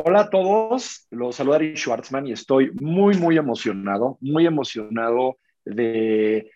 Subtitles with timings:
[0.00, 6.48] Hola a todos, los saluda Ari Schwartzman y estoy muy, muy emocionado, muy emocionado de,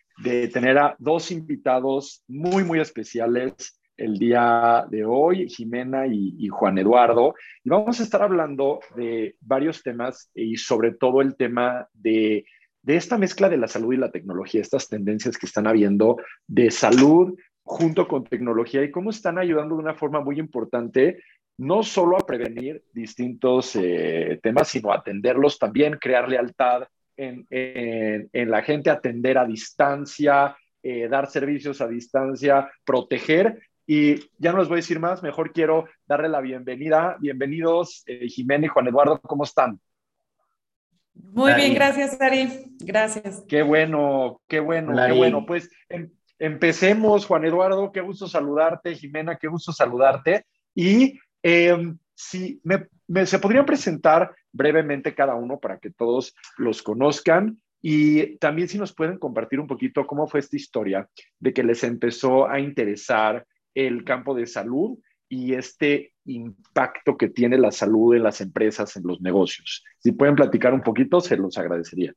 [0.52, 7.34] tener a dos invitados muy, muy especiales el día de hoy, Jimena y, Juan Eduardo.
[7.64, 12.44] Y vamos a estar hablando de varios temas y sobre todo el tema de,
[12.82, 16.16] de esta mezcla de la salud y la tecnología, estas tendencias que están habiendo
[16.46, 21.18] de salud junto con tecnología y cómo están ayudando de una forma muy importante
[21.62, 27.46] no solo a prevenir distintos eh, temas, sino a atenderlos también, crear lealtad en,
[28.32, 33.62] la gente, atender a distancia, eh, dar servicios a distancia, proteger.
[33.86, 37.16] Y ya no les voy a decir más, mejor quiero darle la bienvenida.
[37.20, 39.78] Bienvenidos, eh, Jimena y Juan Eduardo, ¿cómo están?
[41.14, 42.74] Muy bien, gracias, Ari.
[42.80, 43.44] Gracias.
[43.48, 45.46] Qué bueno, qué bueno, qué bueno.
[45.46, 50.44] Pues em, empecemos, Juan Eduardo, qué gusto saludarte, Jimena, qué gusto saludarte.
[50.74, 52.86] Y eh, si me,
[53.26, 58.94] se podrían presentar brevemente cada uno para que todos los conozcan y también si nos
[58.94, 61.08] pueden compartir un poquito cómo fue esta historia
[61.40, 67.58] de que les empezó a interesar el campo de salud y este impacto que tiene
[67.58, 69.82] la salud en las empresas, en los negocios.
[69.98, 72.12] Si pueden platicar un poquito, se los agradecería.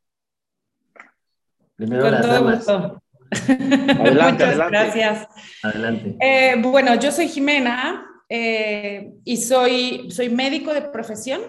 [1.76, 3.04] Primero Con todo gusto.
[3.32, 5.28] Adelante, Muchas gracias.
[5.64, 6.18] Adelante.
[6.20, 11.42] Eh, bueno, yo soy Jimena, eh, y soy, soy médico de profesión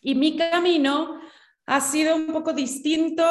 [0.00, 1.20] y mi camino
[1.66, 3.24] ha sido un poco distinto,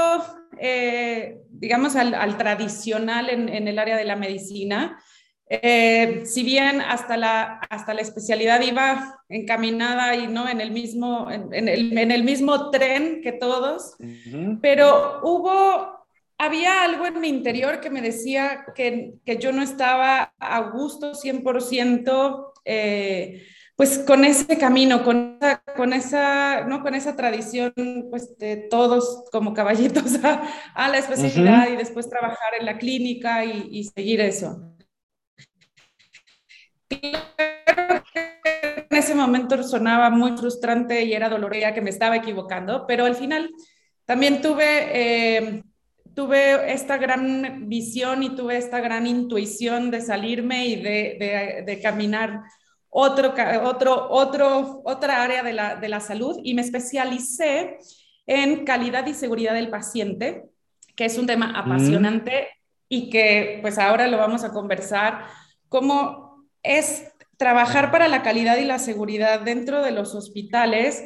[0.59, 5.01] eh, digamos, al, tradicional en, el área de la medicina.
[5.47, 11.31] Eh, si bien hasta la, hasta la especialidad iba encaminada y no en el mismo,
[11.31, 13.95] en, el, en el, mismo tren que todos,
[14.61, 15.94] pero hubo
[16.37, 21.13] había algo en mi interior que me decía que, que yo no estaba a gusto
[21.13, 26.81] 100%, eh, pues con ese camino, con esa, con esa, ¿no?
[26.81, 27.73] con esa tradición
[28.09, 30.43] pues, de todos como caballitos a,
[30.73, 34.71] a la especialidad y después trabajar en la clínica y, y seguir eso.
[38.89, 43.15] en ese momento sonaba muy frustrante y era dolorosa que me estaba equivocando, pero al
[43.15, 43.51] final
[44.05, 44.89] también tuve...
[44.93, 45.63] Eh,
[46.15, 52.41] tuve esta gran visión y tuve esta gran intuición de salirme y de, de, caminar
[52.89, 53.33] otro,
[53.63, 57.77] otro, otro, otra área de la, de la salud y me especialicé
[58.25, 60.45] en calidad y seguridad del paciente,
[60.95, 61.55] que es un tema mm.
[61.55, 62.47] apasionante
[62.87, 65.25] y que pues ahora lo vamos a conversar,
[65.67, 71.03] cómo es trabajar para la calidad y la seguridad dentro de los hospitales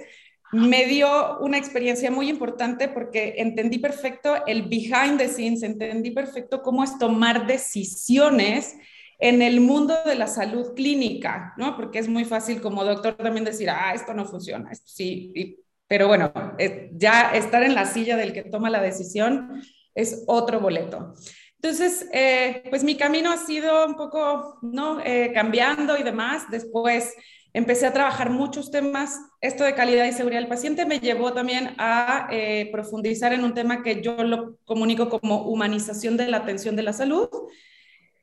[0.52, 6.62] me dio una experiencia muy importante porque entendí perfecto el behind the scenes, entendí perfecto
[6.62, 8.76] cómo es tomar decisiones
[9.20, 11.76] en el mundo de la salud clínica, ¿no?
[11.76, 16.08] Porque es muy fácil como doctor también decir, ah, esto no funciona, esto sí, pero
[16.08, 19.62] bueno, eh, ya estar en la silla del que toma la decisión
[19.94, 21.14] es otro boleto.
[21.62, 25.02] Entonces, eh, pues mi camino ha sido un poco, ¿no?
[25.04, 26.44] Eh, cambiando y demás.
[26.50, 27.14] Después
[27.60, 29.20] empecé a trabajar muchos temas.
[29.42, 33.54] Esto de calidad y seguridad del paciente me llevó también a eh, profundizar en un
[33.54, 37.30] tema que yo lo comunico como humanización de la atención de la salud.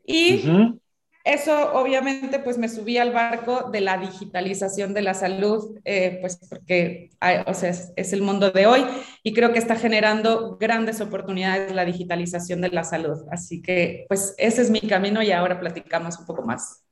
[0.05, 0.43] Y
[1.25, 6.39] eso obviamente pues me subí al barco de la digitalización de la salud, eh, pues
[6.49, 7.11] porque
[7.47, 8.85] o sea, es, es, el mundo de hoy
[9.25, 13.19] y creo que está generando grandes oportunidades la digitalización de la salud.
[13.33, 16.86] Así que pues ese es mi camino y ahora platicamos un poco más.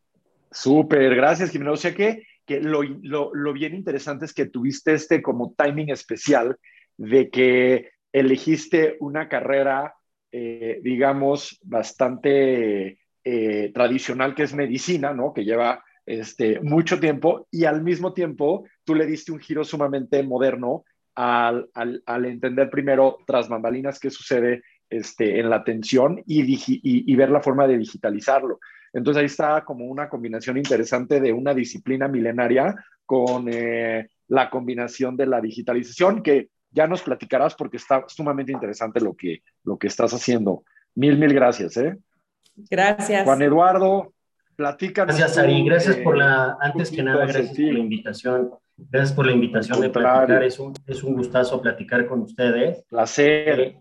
[0.54, 1.72] Súper, gracias, Jimena.
[1.72, 6.56] O sea que, lo, lo, bien interesante es que tuviste este como timing especial
[6.96, 9.94] de que elegiste una carrera,
[10.30, 15.34] eh, digamos, bastante eh, tradicional, que es medicina, ¿no?
[15.34, 20.22] Que lleva este, mucho tiempo y al mismo tiempo tú le diste un giro sumamente
[20.22, 20.84] moderno
[21.16, 27.40] al, al, entender primero tras bambalinas qué sucede este, en la atención y ver la
[27.40, 28.60] forma de digitalizarlo.
[28.94, 32.74] Entonces ahí está como una combinación interesante de una disciplina milenaria
[33.04, 39.00] con eh, la combinación de la digitalización, que ya nos platicarás porque está sumamente interesante
[39.00, 40.62] lo que, lo que estás haciendo.
[40.94, 41.76] Mil, mil gracias.
[41.76, 41.98] ¿eh?
[42.70, 43.24] Gracias.
[43.24, 44.14] Juan Eduardo,
[44.54, 45.16] platícanos.
[45.16, 45.64] Gracias, Ari.
[45.64, 48.50] Gracias por la, antes que nada, gracias por la invitación.
[48.76, 50.42] Gracias por la invitación de platicar.
[50.44, 52.84] Es un, es un gustazo platicar con ustedes.
[52.88, 53.60] Placer.
[53.60, 53.80] Eh,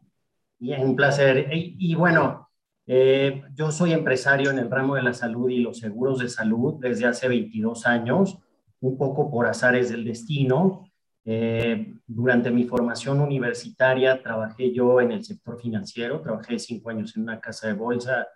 [0.59, 1.49] y es un placer.
[1.51, 2.49] y bueno,
[2.85, 6.75] eh, yo soy empresario en el ramo de la salud y los seguros de salud
[6.79, 8.37] desde hace 22 años,
[8.81, 10.89] un poco por azares del destino.
[11.25, 17.23] Eh, durante mi formación universitaria trabajé yo en el sector financiero, trabajé cinco años en
[17.23, 18.27] una casa de bolsa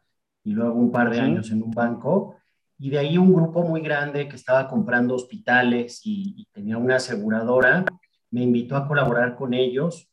[0.44, 2.35] y luego un par de años en un banco.
[2.79, 7.83] y de ahí un grupo muy grande que estaba comprando hospitales y, tenía una aseguradora,
[8.31, 10.07] me invitó a colaborar con ellos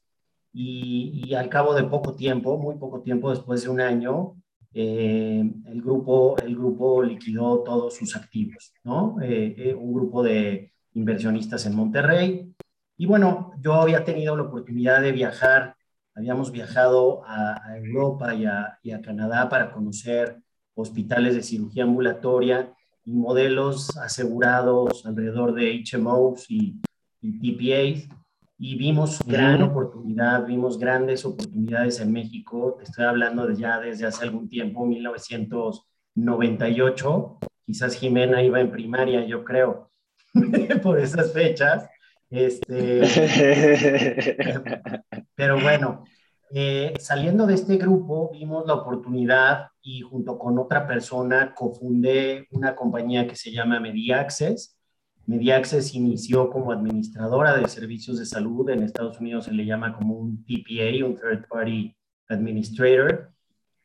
[0.54, 4.36] y, al cabo de poco tiempo, muy poco tiempo, después de un año,
[4.72, 9.16] eh, el, grupo, el grupo liquidó todos sus activos, ¿no?
[9.20, 12.54] Eh, eh, un grupo de inversionistas en Monterrey.
[12.96, 15.74] Y bueno, yo había tenido la oportunidad de viajar,
[16.14, 20.40] habíamos viajado a, Europa y a, y Canadá para conocer
[20.74, 22.72] hospitales de cirugía ambulatoria
[23.04, 26.80] y modelos asegurados alrededor de HMOs y,
[27.20, 28.08] TPAs.
[28.56, 32.76] Y vimos gran oportunidad, vimos grandes oportunidades en México.
[32.78, 37.38] Te estoy hablando de ya desde hace algún tiempo, 1998.
[37.66, 39.90] Quizás Jimena iba en primaria, yo creo,
[40.82, 41.88] por esas fechas.
[42.30, 43.02] Este,
[45.34, 46.04] pero bueno,
[46.56, 52.76] eh, saliendo de este grupo, vimos la oportunidad y junto con otra persona cofundé una
[52.76, 54.78] compañía que se llama MediAccess.
[55.26, 58.68] MediAccess inició como administradora de servicios de salud.
[58.70, 61.96] En Estados Unidos se le llama como un TPA, un Third Party
[62.28, 63.30] Administrator.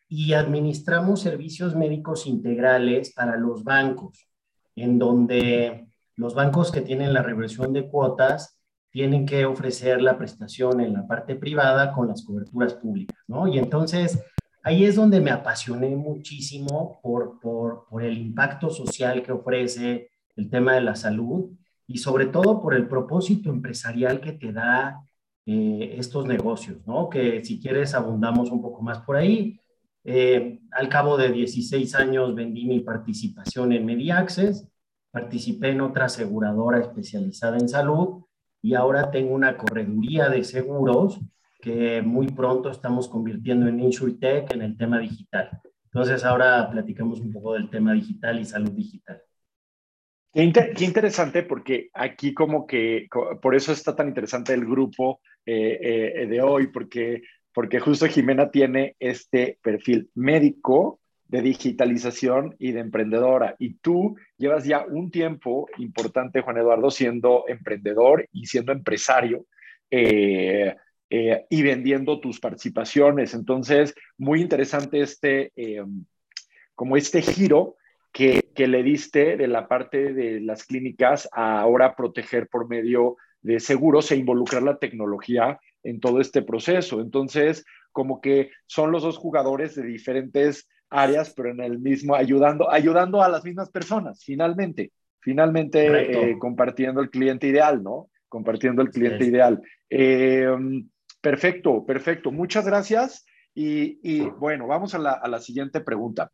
[0.07, 4.27] Y administramos servicios médicos integrales para los bancos,
[4.75, 8.59] en donde los bancos que tienen la reversión de cuotas
[8.91, 13.47] tienen que ofrecer la prestación en la parte privada con las coberturas públicas, ¿no?
[13.47, 14.19] Y entonces
[14.63, 20.09] ahí es donde me apasioné muchísimo por, por, por, el impacto social que ofrece
[20.39, 21.51] el tema de la salud
[21.85, 25.03] y sobre todo por el propósito empresarial que te da
[25.45, 27.09] eh, estos negocios, ¿no?
[27.09, 29.59] Que si quieres abundamos un poco más por ahí.
[30.03, 34.67] Eh, al cabo de 16 años vendí mi participación en MediAccess,
[35.11, 38.23] participé en otra aseguradora especializada en salud
[38.61, 41.19] y ahora tengo una correduría de seguros
[41.61, 45.59] que muy pronto estamos convirtiendo en InsurTech en el tema digital.
[45.85, 49.21] Entonces ahora platicamos un poco del tema digital y salud digital.
[50.31, 53.07] Qué, interesante porque aquí como que,
[53.41, 58.51] por eso está tan interesante el grupo eh, eh, de hoy, porque, porque justo Jimena
[58.51, 63.55] tiene este perfil médico, de digitalización y de emprendedora.
[63.59, 69.45] Y tú llevas ya un tiempo importante, Juan Eduardo, siendo emprendedor y siendo empresario
[69.91, 70.75] eh,
[71.07, 73.35] y vendiendo tus participaciones.
[73.35, 75.51] Entonces, muy interesante este,
[76.73, 77.75] como este giro
[78.11, 83.17] que, que, le diste de la parte de las clínicas a ahora proteger por medio
[83.41, 87.01] de seguros e involucrar la tecnología en todo este proceso.
[87.01, 92.69] Entonces, como que son los dos jugadores de diferentes áreas, pero en el mismo, ayudando,
[92.71, 98.09] ayudando a las mismas personas, finalmente, finalmente eh, compartiendo el cliente ideal, ¿no?
[98.27, 99.61] Compartiendo el cliente ideal.
[99.89, 100.47] Eh,
[101.21, 102.31] perfecto, perfecto.
[102.31, 103.25] Muchas gracias.
[103.55, 106.31] Y, bueno, vamos a la, a la siguiente pregunta.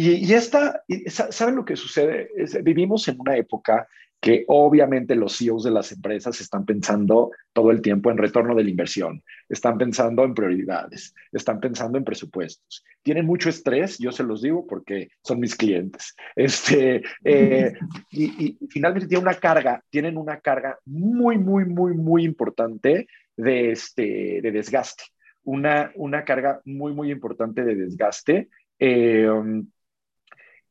[0.00, 2.30] Y, y, esta, ¿saben lo que sucede?
[2.62, 3.88] vivimos en una época
[4.20, 8.62] que obviamente los CEOs de las empresas están pensando todo el tiempo en retorno de
[8.62, 12.84] la inversión, están pensando en prioridades, están pensando en presupuestos.
[13.02, 16.14] Tienen mucho estrés, yo se los digo porque son mis clientes.
[16.36, 17.74] Este, eh,
[18.12, 24.38] y, finalmente tienen una carga, tienen una carga muy, muy, muy, muy importante de, este,
[24.42, 25.02] de desgaste,
[25.42, 28.48] una, una carga muy, muy importante de desgaste.
[28.78, 29.28] Eh,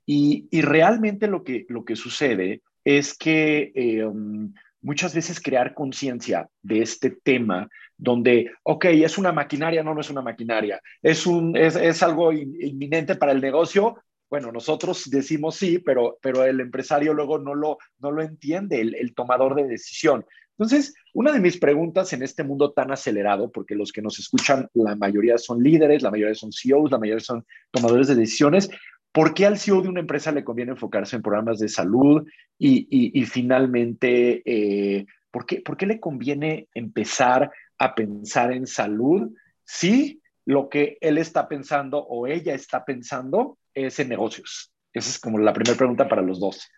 [0.10, 6.48] y, realmente lo que, lo que sucede es que eh, um, muchas veces crear conciencia
[6.62, 11.58] de este tema donde, ok, es una maquinaria, no, no es una maquinaria, es, un,
[11.58, 13.98] es, es algo inminente para el negocio.
[14.30, 18.96] Bueno, nosotros decimos sí, pero, pero el empresario luego no lo, no lo entiende, el,
[18.96, 20.26] el tomador de decisión.
[20.58, 24.68] Entonces, una de mis preguntas en este mundo tan acelerado, porque los que nos escuchan,
[24.74, 28.70] la mayoría son líderes, la mayoría son CEOs, la mayoría son tomadores de decisiones,
[29.18, 32.24] ¿Por qué al CEO de una empresa le conviene enfocarse en programas de salud?
[32.60, 40.22] Y, finalmente, eh, ¿por, qué, ¿por qué le conviene empezar a pensar en salud si
[40.46, 44.72] lo que él está pensando o ella está pensando es en negocios?
[44.94, 46.70] Esa es como la primera pregunta para los dos.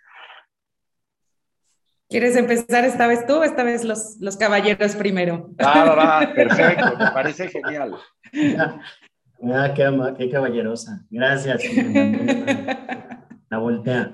[2.07, 5.49] ¿Quieres empezar esta vez tú o esta vez los, los caballeros primero?
[5.59, 7.99] Ah, va, perfecto, me parece genial.
[9.43, 11.05] Ah, qué, caballerosa.
[11.09, 11.63] Gracias.
[13.49, 14.13] La voltea.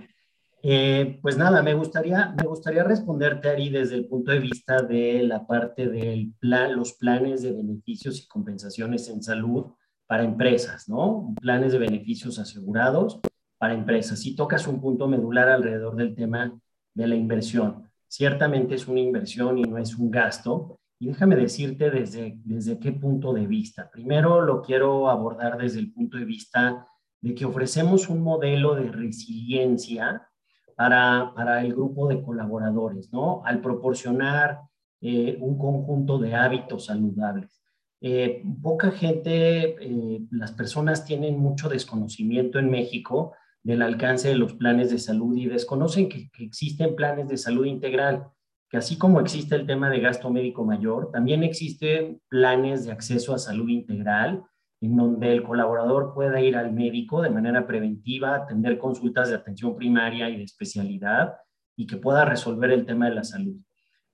[0.61, 5.23] Eh, pues nada, me gustaría, me gustaría responderte, Ari, desde el punto de vista de
[5.23, 9.73] la parte de plan, los planes de beneficios y compensaciones en salud
[10.07, 11.33] para empresas, ¿no?
[11.39, 13.19] Planes de beneficios asegurados
[13.57, 14.19] para empresas.
[14.19, 16.59] Si tocas un punto medular alrededor del tema
[16.93, 17.89] de la inversión.
[18.07, 22.91] Ciertamente es una inversión y no es un gasto, y déjame decirte desde, desde qué
[22.91, 23.89] punto de vista.
[23.91, 26.87] Primero lo quiero abordar desde el punto de vista
[27.21, 30.27] de que ofrecemos un modelo de resiliencia
[30.75, 33.41] para, para el grupo de colaboradores, ¿no?
[33.45, 34.61] Al proporcionar
[35.01, 37.61] eh, un conjunto de hábitos saludables.
[38.01, 43.33] Eh, poca gente, eh, las personas tienen mucho desconocimiento en México
[43.63, 47.65] del alcance de los planes de salud y desconocen que, que, existen planes de salud
[47.65, 48.27] integral,
[48.69, 53.33] que así como existe el tema de gasto médico mayor, también existen planes de acceso
[53.33, 54.43] a salud integral
[54.81, 59.75] en donde el colaborador pueda ir al médico de manera preventiva, atender consultas de atención
[59.75, 61.35] primaria y de especialidad
[61.75, 63.55] y que pueda resolver el tema de la salud.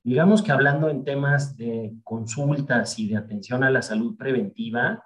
[0.03, 5.03] Digamos que hablando en temas de consultas y de atención a la salud preventiva,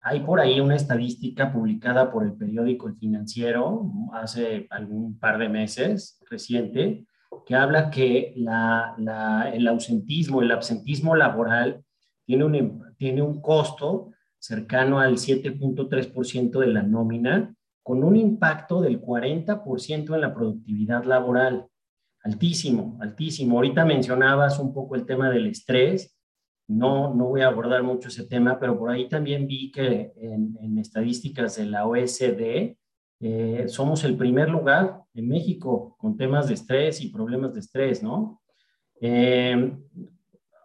[0.00, 5.48] hay por ahí una estadística publicada por el periódico El Financiero hace algún par de
[5.48, 7.06] meses reciente,
[7.46, 11.84] que habla que el ausentismo, el absentismo laboral
[12.24, 19.00] tiene un, tiene un costo cercano al 7.3% de la nómina, con un impacto del
[19.00, 21.66] 40% en la productividad laboral.
[22.22, 23.56] Altísimo, altísimo.
[23.56, 26.14] Ahorita mencionabas un poco el tema del estrés.
[26.66, 30.76] No, no voy a abordar mucho ese tema, pero por ahí también vi que en,
[30.78, 32.76] estadísticas de la OSD
[33.20, 38.02] eh, somos el primer lugar en México con temas de estrés y problemas de estrés,
[38.02, 38.40] ¿no?
[39.00, 39.76] Eh,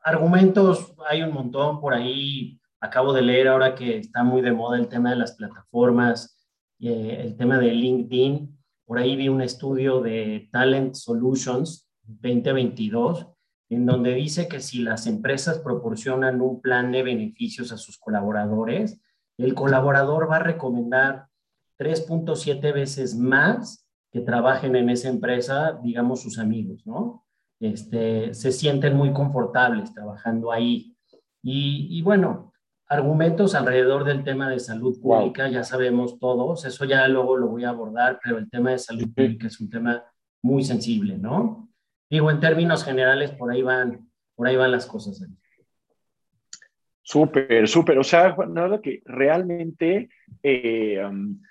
[0.03, 4.77] argumentos hay un montón por ahí acabo de leer ahora que está muy de moda
[4.77, 6.37] el tema de las plataformas,
[6.79, 8.59] eh, el tema de LinkedIn.
[8.85, 13.27] Por ahí vi un estudio de Talent Solutions 2022,
[13.69, 19.01] en donde dice que si las empresas proporcionan un plan de beneficios a sus colaboradores,
[19.37, 21.27] el colaborador va a recomendar
[21.83, 27.25] 3.7 veces más que trabajen en esa empresa, digamos, sus amigos, ¿no?
[27.59, 30.95] Este, se sienten muy confortables trabajando ahí.
[31.41, 32.53] Y, y bueno,
[32.87, 37.63] argumentos alrededor del tema de salud pública, ya sabemos todos, eso ya luego lo voy
[37.65, 40.03] a abordar, pero el tema de salud pública es un tema
[40.41, 41.69] muy sensible, ¿no?
[42.09, 45.25] Digo, en términos generales, por ahí van, por ahí van las cosas.
[47.01, 47.97] Súper, súper.
[47.97, 50.09] O sea, nada que realmente
[50.41, 51.41] eh, um,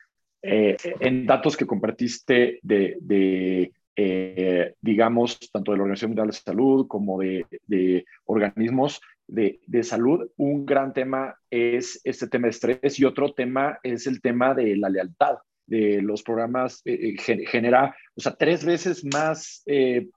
[0.43, 6.87] eh, en datos que compartiste de, eh, digamos, tanto de la Organización Mundial de Salud
[6.89, 13.33] como de, organismos, de, salud, un gran tema es este tema de estrés y otro
[13.33, 18.35] tema es el tema de la lealtad de los programas eh, eh, genera, o sea,
[18.35, 19.65] tres veces más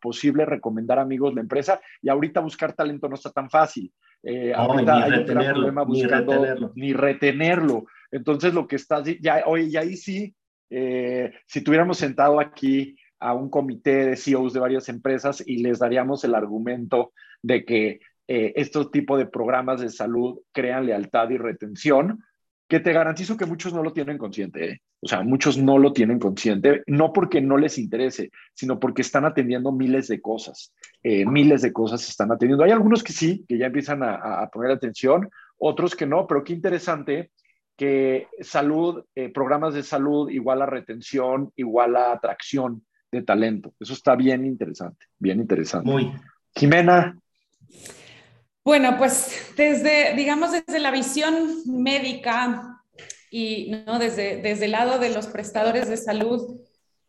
[0.02, 3.94] posible recomendar amigos la empresa y ahorita buscar talento no está tan fácil.
[4.56, 6.72] Ahorita hay un problema buscando ni retenerlo.
[6.76, 7.86] ni retenerlo.
[8.12, 10.36] Entonces, lo que estás, ya, oye, y ahí sí,
[10.70, 16.24] si tuviéramos sentado aquí a un comité de CEOs de varias empresas y les daríamos
[16.24, 22.24] el argumento de que eh, estos tipos de programas de salud crean lealtad y retención,
[22.68, 24.72] que te garantizo que muchos no lo tienen consciente.
[24.72, 24.82] ¿eh?
[25.02, 29.26] O sea, muchos no lo tienen consciente, no porque no les interese, sino porque están
[29.26, 30.74] atendiendo miles de cosas.
[31.04, 32.64] Eh, miles de cosas están atendiendo.
[32.64, 36.54] Hay algunos que sí, que ya empiezan a, poner atención, otros que no, pero qué
[36.54, 37.32] interesante
[37.78, 39.04] que salud,
[39.34, 43.74] programas de salud igual a retención, igual a atracción de talento.
[43.80, 45.90] Eso está bien interesante, bien interesante.
[45.90, 46.12] Muy.
[46.56, 47.18] Jimena,
[48.66, 52.82] bueno, pues desde, digamos, desde la visión médica
[53.30, 54.00] y ¿no?
[54.00, 56.60] desde, desde el lado de los prestadores de salud,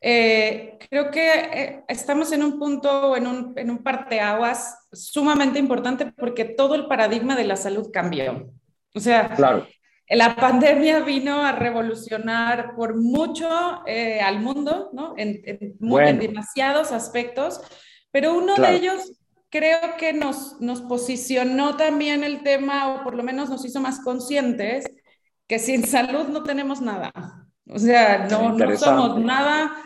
[0.03, 6.13] eh, creo que eh, estamos en un punto, en un, en un parteaguas sumamente importante
[6.13, 8.53] porque todo el paradigma de la salud cambió.
[8.95, 9.67] O sea, claro.
[10.11, 13.49] la pandemia vino a revolucionar por mucho
[13.87, 15.15] eh, al mundo, ¿no?
[15.17, 17.63] En, en, demasiados aspectos,
[18.11, 19.13] pero uno de ellos
[19.51, 24.01] creo que nos, nos posicionó también el tema, o por lo menos nos hizo más
[24.01, 24.85] conscientes,
[25.47, 27.13] que sin salud no tenemos nada.
[27.69, 29.77] O sea, no, no somos nada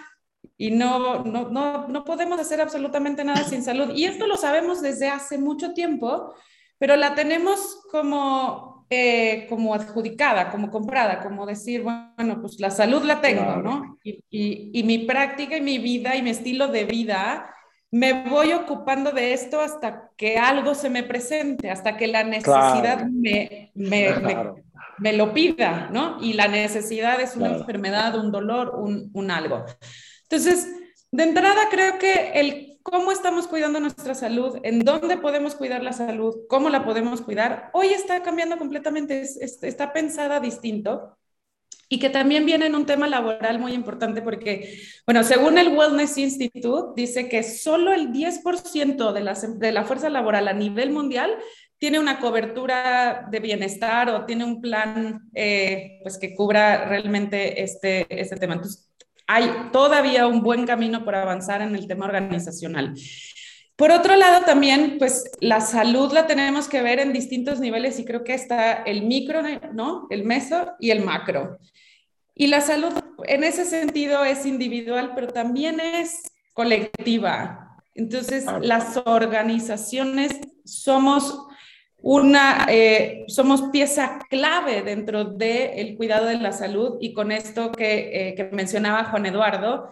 [0.56, 3.92] y no, no, no, no podemos hacer absolutamente nada sin salud.
[3.94, 6.34] Y esto lo sabemos desde hace mucho tiempo,
[6.78, 13.02] pero la tenemos como, eh, como adjudicada, como comprada, como decir, bueno, pues la salud
[13.04, 13.98] la tengo, ¿no?
[14.02, 17.54] Y, y, y, mi práctica y mi vida y mi estilo de vida
[17.90, 23.06] me voy ocupando de esto hasta que algo se me presente, hasta que la necesidad
[23.06, 26.22] me, me, lo pida, ¿no?
[26.22, 29.64] Y la necesidad es una enfermedad, un dolor, un, un, algo.
[30.22, 30.68] Entonces,
[31.10, 35.92] de entrada creo que el cómo estamos cuidando nuestra salud, en dónde podemos cuidar la
[35.92, 41.18] salud, cómo la podemos cuidar, hoy está cambiando completamente, está pensada distinto
[41.92, 46.16] y que también viene en un tema laboral muy importante porque, bueno, según el Wellness
[46.18, 51.36] Institute, dice que solo el 10% de de la fuerza laboral a nivel mundial
[51.78, 58.06] tiene una cobertura de bienestar o tiene un plan eh, pues que cubra realmente este,
[58.08, 58.54] este tema.
[58.54, 58.88] Entonces,
[59.26, 62.94] hay todavía un buen camino por avanzar en el tema organizacional.
[63.80, 68.04] Por otro lado, también, pues la salud la tenemos que ver en distintos niveles y
[68.04, 69.40] creo que está el micro,
[69.72, 70.06] ¿no?
[70.10, 71.58] El meso y el macro.
[72.34, 72.92] Y la salud
[73.24, 77.78] en ese sentido es individual, pero también es colectiva.
[77.94, 78.58] Entonces, ah.
[78.60, 81.46] las organizaciones somos
[82.02, 88.28] una, eh, somos pieza clave dentro del cuidado de la salud y con esto que,
[88.28, 89.88] eh, que mencionaba Juan Eduardo,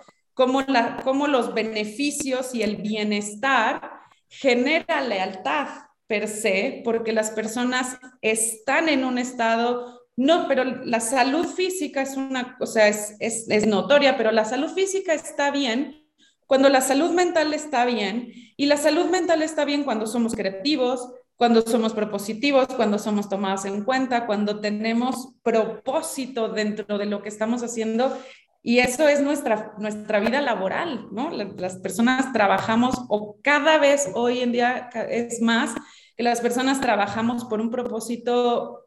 [1.05, 3.91] cómo, los beneficios y el bienestar
[4.29, 5.67] genera lealtad
[6.07, 12.17] per se, porque las personas están en un estado, no, pero la salud física es
[12.17, 16.09] una, o sea, es, es, es notoria, pero la salud física está bien
[16.49, 21.07] cuando la salud mental está bien, y la salud mental está bien cuando somos creativos,
[21.37, 27.29] cuando somos propositivos, cuando somos tomados en cuenta, cuando tenemos propósito dentro de lo que
[27.29, 28.17] estamos haciendo
[28.63, 31.31] y eso es nuestra, nuestra vida laboral, ¿no?
[31.31, 35.75] Las personas trabajamos, o cada vez hoy en día es más,
[36.17, 38.87] que las personas trabajamos por un propósito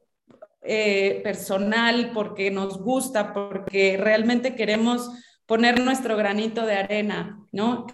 [0.62, 5.10] eh, personal, porque nos gusta, porque realmente queremos
[5.46, 7.88] poner nuestro granito de arena, ¿no?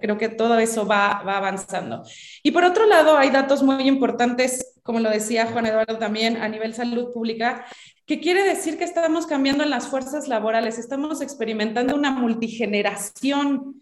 [0.00, 2.02] Creo que todo eso va, va avanzando.
[2.42, 6.48] Y por otro lado, hay datos muy importantes, como lo decía Juan Eduardo también, a
[6.48, 7.66] nivel salud pública,
[8.06, 13.80] que quiere decir que estamos cambiando en las fuerzas laborales, estamos experimentando una multigeneración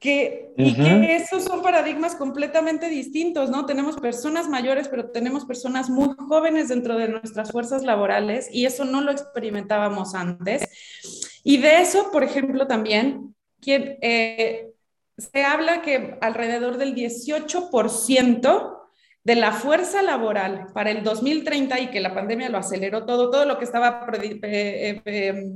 [0.00, 3.66] que, y que esos son paradigmas completamente distintos, ¿no?
[3.66, 8.84] Tenemos personas mayores, pero tenemos personas muy jóvenes dentro de nuestras fuerzas laborales y eso
[8.84, 10.62] no lo experimentábamos antes.
[11.42, 13.34] Y de eso, por ejemplo, también
[13.66, 14.68] eh,
[15.16, 18.77] se habla que alrededor del 18%
[19.28, 23.44] de la fuerza laboral para el 2030 y que la pandemia lo aceleró todo, todo
[23.44, 25.52] lo que estaba eh, eh,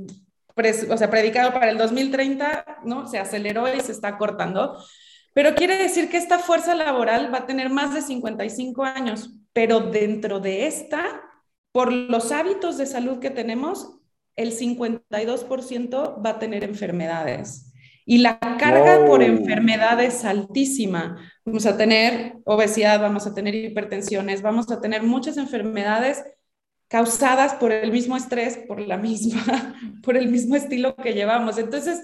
[0.91, 3.07] o sea, predicado para el 2030, ¿no?
[3.07, 4.77] Se aceleró y se está cortando.
[5.33, 9.79] Pero quiere decir que esta fuerza laboral va a tener más de 55 años, pero
[9.79, 11.23] dentro de esta,
[11.71, 13.97] por los hábitos de salud que tenemos,
[14.35, 17.72] el 52% va a tener enfermedades.
[18.05, 21.17] Y la carga por enfermedad es altísima.
[21.45, 26.23] Vamos a tener obesidad, vamos a tener hipertensiones, vamos a tener muchas enfermedades
[26.87, 31.57] causadas por el mismo estrés, por la misma, por el mismo estilo que llevamos.
[31.57, 32.01] Entonces,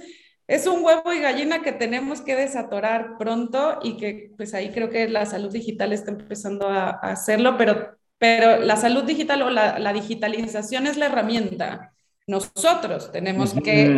[0.47, 4.89] es un huevo y gallina que tenemos que desatorar pronto y que pues ahí creo
[4.89, 9.77] que la salud digital está empezando a, hacerlo, pero, pero la salud digital o la,
[9.77, 11.93] la digitalización es la herramienta
[12.29, 13.97] nosotros tenemos que,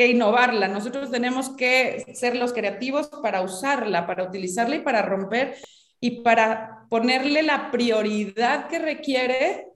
[0.00, 5.56] que, innovarla, nosotros tenemos que ser los creativos para usarla, para utilizarla y para romper
[6.00, 9.66] y para ponerle la prioridad que requiere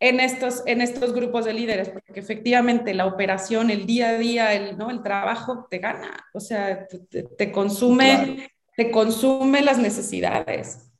[0.00, 4.54] en estos, en estos grupos de líderes, porque efectivamente la operación, el día a día,
[4.54, 4.90] el, ¿no?
[4.90, 6.86] el trabajo te gana, o sea,
[7.36, 10.90] te, consume, te consume las necesidades.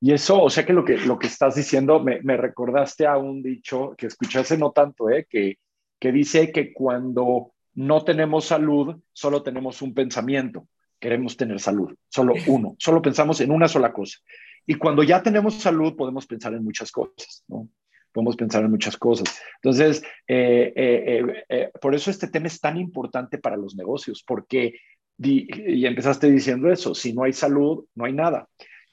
[0.00, 3.18] Y eso, o sea que lo que, lo que estás diciendo, me, me recordaste a
[3.18, 5.26] un dicho que escuché hace no tanto, ¿eh?
[5.28, 5.58] que,
[6.00, 10.66] que dice que cuando no tenemos salud, solo tenemos un pensamiento,
[10.98, 14.18] queremos tener salud, solo uno, solo pensamos en una sola cosa.
[14.66, 17.68] Y cuando ya tenemos salud, podemos pensar en muchas cosas, ¿no?
[18.12, 19.40] Podemos pensar en muchas cosas.
[19.56, 24.74] Entonces, eh, eh, eh, por eso este tema es tan importante para los negocios, porque,
[25.18, 28.48] y empezaste diciendo eso, si no hay salud, no hay nada.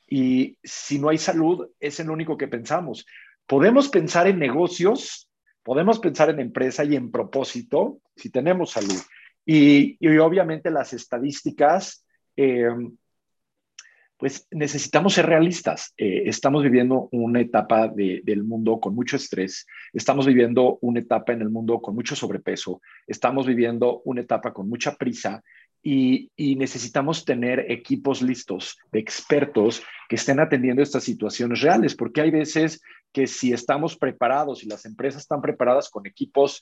[0.08, 3.06] Y si no hay salud, es el único que pensamos.
[3.48, 5.27] Podemos pensar en negocios,
[5.68, 9.02] podemos pensar en empresa y en propósito si tenemos salud.
[9.46, 12.06] Y, obviamente las estadísticas,
[12.38, 12.70] eh,
[14.16, 15.94] pues necesitamos ser realistas.
[15.98, 21.42] Eh, estamos viviendo una etapa del mundo con mucho estrés, estamos viviendo una etapa en
[21.42, 25.44] el mundo con mucho sobrepeso, estamos viviendo una etapa con mucha prisa
[25.84, 32.82] y, necesitamos tener equipos listos expertos que estén atendiendo estas situaciones reales, porque hay veces
[33.13, 36.62] que si estamos preparados y las empresas están preparadas con equipos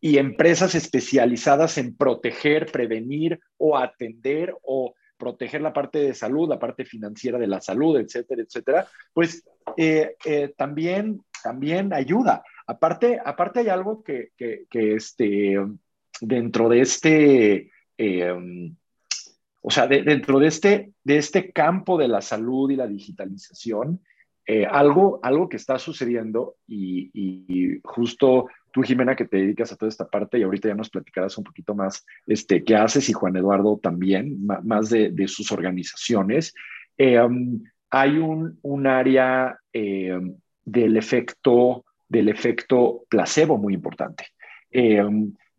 [0.00, 6.58] y empresas especializadas en proteger, prevenir o atender o proteger la parte de salud, la
[6.58, 9.44] parte financiera de la salud, etcétera, etcétera, pues
[9.76, 12.42] eh, eh, también, también ayuda.
[12.66, 15.56] Aparte, aparte hay algo que, que, que este,
[16.20, 18.74] dentro de este Em,
[19.66, 24.00] o sea, dentro de este, de este campo de la salud y la digitalización,
[24.46, 29.88] eh, algo, algo que está sucediendo y, justo tú, Jimena, que te dedicas a toda
[29.88, 33.36] esta parte y ahorita ya nos platicarás un poquito más este, qué haces y Juan
[33.36, 36.52] Eduardo también, más de, sus organizaciones.
[36.98, 40.20] Em, hay un, un área eh,
[40.62, 44.26] del, efecto, del efecto placebo muy importante.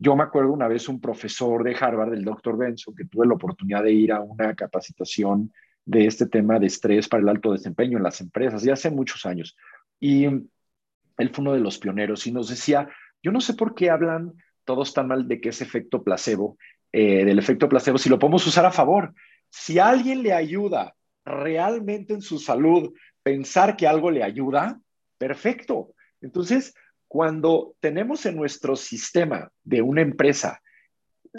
[0.06, 3.34] Yo me acuerdo una vez un profesor de Harvard, el doctor Benson, que tuve la
[3.34, 5.52] oportunidad de ir a una capacitación
[5.84, 9.26] de este tema de estrés para el alto desempeño en las empresas, ya hace muchos
[9.26, 9.58] años.
[10.00, 12.88] Y él fue uno de los pioneros y nos decía,
[13.24, 16.56] yo no sé por qué hablan todos tan mal de que es efecto placebo,
[16.92, 19.12] eh, del efecto placebo, si lo podemos usar a favor.
[19.50, 20.94] Si alguien le ayuda
[21.26, 24.80] realmente en su salud pensar que algo le ayuda,
[25.18, 25.96] perfecto.
[26.22, 26.76] Entonces,
[27.16, 30.62] cuando tenemos en nuestro sistema de una empresa,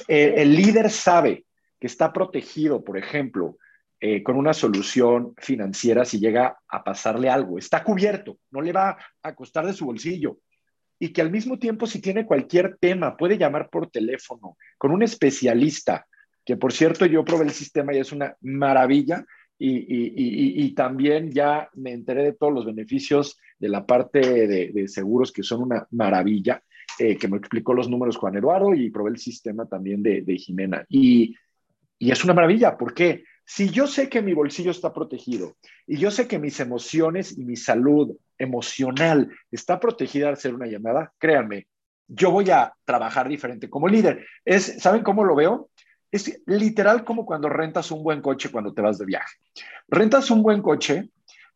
[0.08, 1.44] eh, el líder sabe
[1.78, 3.58] que está protegido, por ejemplo,
[4.00, 8.96] eh, con una solución financiera si llega a pasarle algo, está cubierto, no le va
[9.22, 10.38] a costar de su bolsillo.
[10.98, 15.02] Y que al mismo tiempo, si tiene cualquier tema, puede llamar por teléfono con un
[15.02, 16.06] especialista,
[16.42, 19.26] que por cierto yo probé el sistema y es una maravilla,
[19.58, 25.42] y, también ya me enteré de todos los beneficios de la parte de, seguros que
[25.42, 26.62] son una maravilla,
[26.98, 30.36] eh, que me explicó los números Juan Eduardo y probé el sistema también de, de
[30.36, 30.84] Jimena.
[30.88, 31.34] Y,
[31.98, 33.24] es una maravilla, ¿por qué?
[33.44, 37.44] Si yo sé que mi bolsillo está protegido y yo sé que mis emociones y
[37.44, 41.68] mi salud emocional está protegida al hacer una llamada, créanme,
[42.08, 44.26] yo voy a trabajar diferente como líder.
[44.44, 45.70] Es, ¿Saben cómo lo veo?
[46.16, 49.36] Es literal como cuando rentas un buen coche cuando te vas de viaje.
[49.88, 51.10] Rentas un buen coche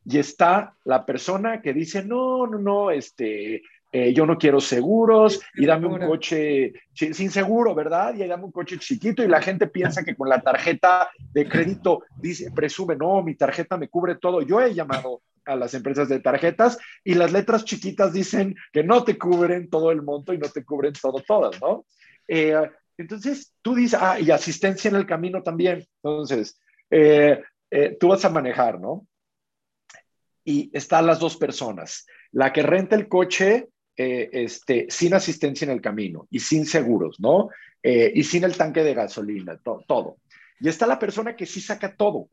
[0.04, 5.40] y está la persona que dice, no, no, no, este, eh, yo no quiero seguros
[5.54, 8.14] y dame un coche sin seguro, ¿verdad?
[8.14, 12.04] Y dame un coche chiquito y la gente piensa que con la tarjeta de crédito
[12.20, 14.42] dice, presume, no, mi tarjeta me cubre todo.
[14.42, 19.04] Yo he llamado a las empresas de tarjetas y las letras chiquitas dicen que no
[19.04, 21.86] te cubren todo el monto y no te cubren todo, todas, ¿no?
[22.28, 22.54] Eh,
[23.00, 25.86] entonces, tú dices, ah, y asistencia en el camino también.
[26.02, 26.60] Entonces,
[26.90, 29.06] eh, eh, tú vas a manejar, ¿no?
[30.44, 32.06] Y están las dos personas.
[32.32, 37.18] La que renta el coche eh, este, sin asistencia en el camino y sin seguros,
[37.20, 37.48] ¿no?
[37.82, 40.18] y sin el tanque de gasolina, todo.
[40.60, 42.28] Y está la persona que sí saca todo.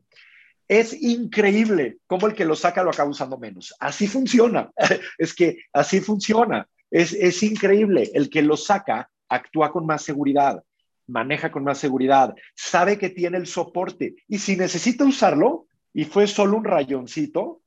[0.68, 3.74] Es increíble cómo el que lo saca lo acaba usando menos.
[3.80, 4.70] Así funciona.
[5.16, 6.68] es que así funciona.
[6.90, 8.10] Es, es increíble.
[8.12, 10.62] El que lo saca actúa con más seguridad,
[11.06, 16.26] maneja con más seguridad, sabe que tiene el soporte y si necesita usarlo y fue
[16.26, 17.62] solo un rayoncito,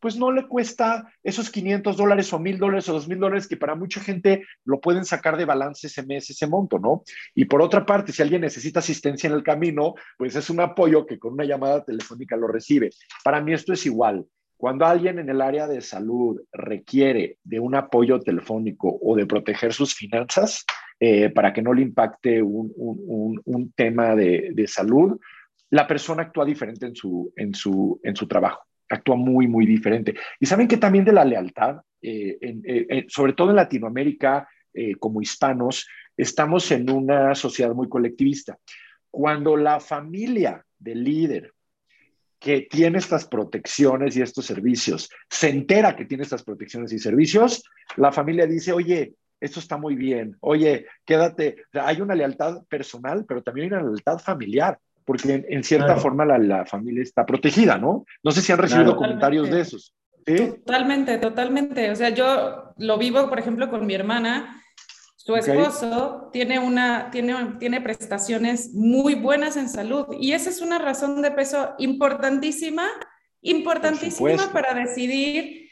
[0.00, 3.74] pues no le cuesta esos 500 dólares o 1000 dólares o 2000 dólares que para
[3.74, 7.04] mucha gente lo pueden sacar de balance ese mes, ese monto, ¿no?
[7.34, 11.06] Y por otra parte, si alguien necesita asistencia en el camino, pues es un apoyo
[11.06, 12.90] que con una llamada telefónica lo recibe.
[13.22, 14.26] Para mí esto es igual.
[14.60, 19.72] Cuando alguien en el área de salud requiere de un apoyo telefónico o de proteger
[19.72, 20.66] sus finanzas,
[20.98, 25.18] eh, para que no le impacte un, tema de, salud,
[25.70, 30.14] la persona actúa diferente en su, en, su, en su trabajo, actúa muy, muy diferente.
[30.38, 34.46] Y saben que también de la lealtad, eh, eh, sobre todo en Latinoamérica,
[34.98, 38.58] como hispanos, estamos en una sociedad muy colectivista.
[39.10, 41.50] Cuando la familia del líder
[42.40, 47.62] que tiene estas protecciones y estos servicios, se entera que tiene estas protecciones y servicios,
[47.96, 53.42] la familia dice, oye, esto está muy bien, oye, quédate, hay una lealtad personal, pero
[53.42, 58.04] también hay una lealtad familiar, porque en, cierta forma la, familia está protegida, ¿no?
[58.22, 59.94] No sé si han recibido comentarios de esos.
[60.24, 61.90] Totalmente, totalmente.
[61.90, 64.59] O sea, yo lo vivo, por ejemplo, con mi hermana.
[65.30, 70.78] Su esposo tiene, una, tiene, tiene prestaciones muy buenas en salud y esa es una
[70.78, 72.88] razón de peso importantísima,
[73.40, 75.70] importantísima para decidir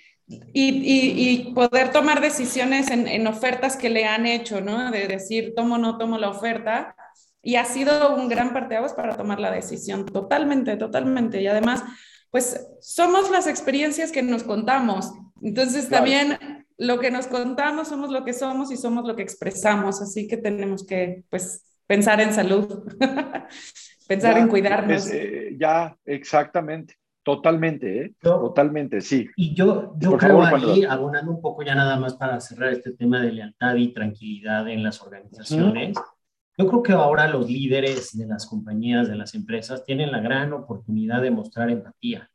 [0.52, 4.90] y, poder tomar decisiones en, ofertas que le han hecho, ¿no?
[4.90, 6.94] De decir, tomo o no tomo la oferta.
[7.42, 11.40] Y ha sido un gran parteaguas para tomar la decisión, totalmente, totalmente.
[11.40, 11.82] Y además,
[12.30, 15.12] pues somos las experiencias que nos contamos.
[15.40, 20.00] Entonces también lo que nos contamos somos lo que somos y somos lo que expresamos.
[20.00, 22.84] Así que tenemos que, pues, pensar en salud,
[24.08, 25.10] pensar en cuidarnos.
[25.10, 26.94] Eh, ya, exactamente.
[27.24, 28.14] Totalmente, ¿eh?
[28.22, 29.28] Totalmente, sí.
[29.36, 33.20] Y yo, yo creo ahí, abonando un poco ya nada más para cerrar este tema
[33.20, 35.98] de lealtad y tranquilidad en las organizaciones,
[36.56, 40.54] yo creo que ahora los líderes de las compañías, de las empresas, tienen la gran
[40.54, 42.30] oportunidad de mostrar empatía.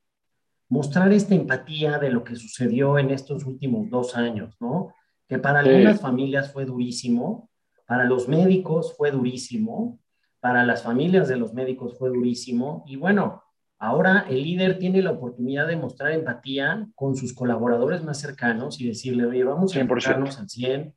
[0.73, 4.93] Mostrar esta empatía de lo que sucedió en estos últimos dos años, ¿no?
[5.27, 7.49] Que para algunas familias fue durísimo,
[7.85, 9.99] para los médicos fue durísimo,
[10.39, 13.43] para las familias de los médicos fue durísimo, y bueno,
[13.83, 18.87] Ahora el líder tiene la oportunidad de mostrar empatía con sus colaboradores más cercanos y
[18.87, 20.95] decirle, oye, vamos a enfocarnos al 100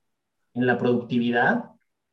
[0.54, 1.64] en la productividad,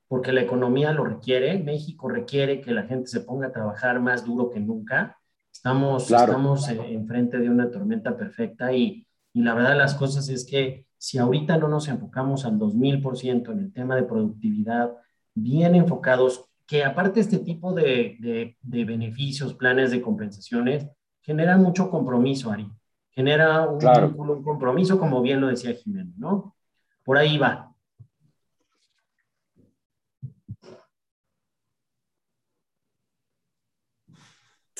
[0.08, 4.26] porque la economía lo requiere, México requiere que la gente se ponga a trabajar más
[4.26, 5.20] duro que nunca,
[5.54, 10.46] Estamos, estamos enfrente de una tormenta perfecta y, y la verdad de las cosas es
[10.46, 14.92] que si ahorita no nos enfocamos al 2000% en el tema de productividad,
[15.36, 20.88] bien enfocados, que aparte este tipo de, de, beneficios, planes de compensaciones,
[21.22, 22.70] generan mucho compromiso, Ari.
[23.12, 23.86] Genera un,
[24.18, 26.56] un compromiso, como bien lo decía Jimeno, ¿no?
[27.04, 27.73] Por ahí va.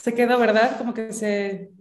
[0.04, 0.78] Se quedó, ¿verdad?
[0.78, 1.72] Como que se...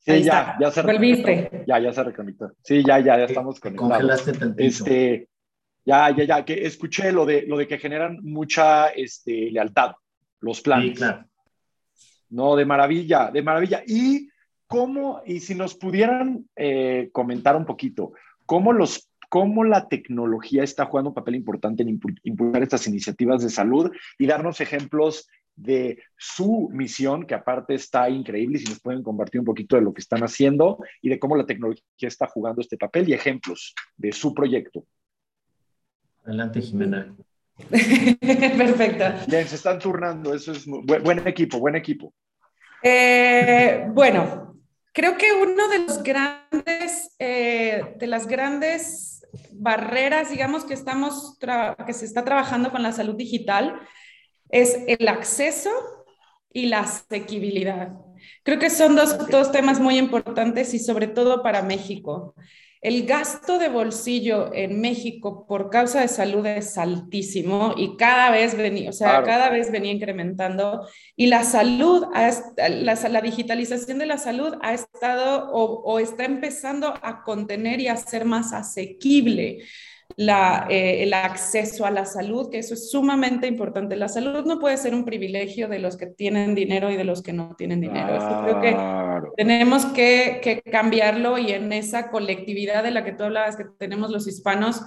[0.00, 1.64] Sí, ya, ya se Volviste.
[1.66, 2.52] Ya, ya se reconectó.
[2.62, 3.90] Sí, ya, ya, ya estamos conectados.
[3.90, 4.62] Congelaste tantito.
[4.62, 5.28] Este,
[5.82, 9.92] ya, ya, ya, que escuché lo de, lo de que generan mucha este, lealtad,
[10.40, 10.90] los planes.
[10.90, 11.24] Sí, claro.
[12.28, 13.82] No, de maravilla, de maravilla.
[13.86, 14.28] Y
[14.66, 18.12] cómo, y si nos pudieran eh, comentar un poquito,
[18.44, 23.48] cómo los cómo la tecnología está jugando un papel importante en impulsar estas iniciativas de
[23.48, 29.02] salud y darnos ejemplos de su misión, que aparte está increíble, y si nos pueden
[29.02, 32.60] compartir un poquito de lo que están haciendo y de cómo la tecnología está jugando
[32.60, 34.84] este papel y ejemplos de su proyecto.
[36.24, 37.14] Adelante, Jimena.
[37.70, 39.04] Perfecto.
[39.28, 42.14] Bien, se están turnando, eso es buen, equipo, buen equipo.
[42.82, 44.56] Eh, bueno,
[44.92, 51.38] creo que uno de los grandes, eh, de las grandes barreras, digamos, que estamos,
[51.86, 53.80] que se está trabajando con la salud digital
[54.52, 55.70] es el acceso
[56.52, 57.94] y la asequibilidad.
[58.44, 62.34] Creo que son dos, dos temas muy importantes y sobre todo para México.
[62.82, 68.56] El gasto de bolsillo en México por causa de salud es altísimo y cada vez
[68.56, 70.84] venía, o sea, cada vez venía incrementando
[71.14, 72.06] y la salud,
[72.56, 77.86] la, la, digitalización de la salud ha estado o, o está empezando a contener y
[77.86, 79.60] a ser más asequible
[80.16, 83.96] la, eh, el acceso a la salud, que eso es sumamente importante.
[83.96, 87.22] La salud no puede ser un privilegio de los que tienen dinero y de los
[87.22, 88.18] que no tienen dinero.
[88.44, 88.76] creo que
[89.36, 94.10] tenemos que, que, cambiarlo y en esa colectividad de la que tú hablabas, que tenemos
[94.10, 94.82] los hispanos,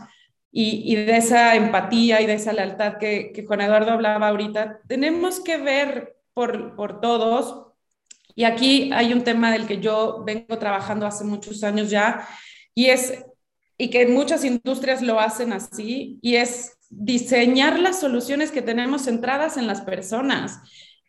[0.52, 4.80] y, y de esa empatía y de esa lealtad que, que Juan Eduardo hablaba ahorita,
[4.88, 7.64] tenemos que ver por, por todos.
[8.36, 12.28] Y aquí hay un tema del que yo vengo trabajando hace muchos años ya,
[12.74, 13.26] y es
[13.78, 19.58] y que muchas industrias lo hacen así, y es diseñar las soluciones que tenemos centradas
[19.58, 20.60] en las personas.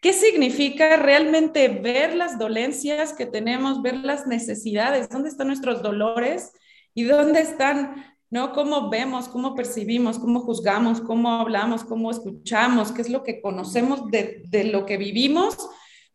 [0.00, 6.52] ¿Qué significa realmente ver las dolencias que tenemos, ver las necesidades, dónde están nuestros dolores
[6.94, 8.52] y dónde están, ¿no?
[8.52, 14.10] Cómo vemos, cómo percibimos, cómo juzgamos, cómo hablamos, cómo escuchamos, qué es lo que conocemos
[14.10, 15.56] de, de lo que vivimos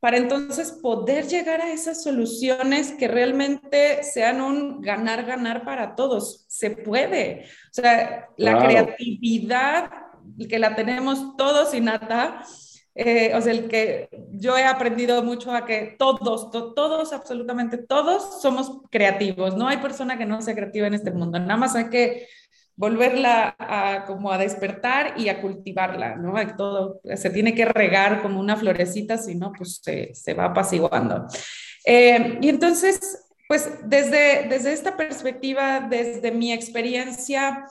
[0.02, 6.44] para entonces poder llegar a esas soluciones que realmente sean un ganar-ganar para todos.
[6.48, 7.46] Se puede.
[7.70, 9.92] O sea, la creatividad,
[10.50, 12.44] que la tenemos todos innata,
[12.96, 18.42] eh, o sea, el que yo he aprendido mucho a que todos, todos, absolutamente todos
[18.42, 19.56] somos creativos.
[19.56, 21.38] No hay persona que no sea creativa en este mundo.
[21.40, 22.28] Nada más hay que
[22.76, 26.34] volverla a, como a despertar y a cultivarla, ¿no?
[26.56, 31.28] Todo se tiene que regar como una florecita, si no, pues se, se va apaciguando.
[31.86, 37.66] Eh, y entonces, pues desde, desde esta perspectiva, desde mi experiencia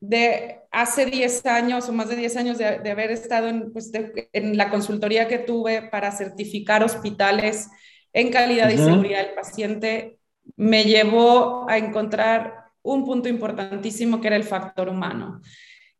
[0.00, 3.90] de hace 10 años o más de 10 años de, haber estado en, pues
[4.32, 7.68] en, la consultoría que tuve para certificar hospitales
[8.12, 10.18] en calidad y seguridad del paciente,
[10.56, 12.55] me llevó a encontrar
[12.94, 15.40] un punto importantísimo que era el factor humano.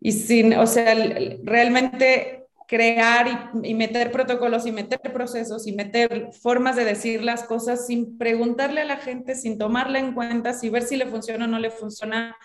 [0.01, 0.95] Y sin, o sea,
[1.43, 7.87] realmente crear y, meter protocolos y meter procesos y meter formas de decir las cosas
[7.87, 11.49] sin preguntarle a la gente, sin tomarla en cuenta, sin ver si le funciona o
[11.49, 12.37] no le funciona.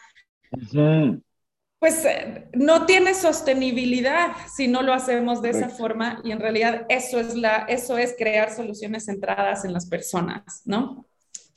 [1.79, 6.85] Pues eh, no tiene sostenibilidad si no lo hacemos de esa forma y en realidad
[6.89, 11.07] eso es, la, eso es crear soluciones centradas en las personas, ¿no?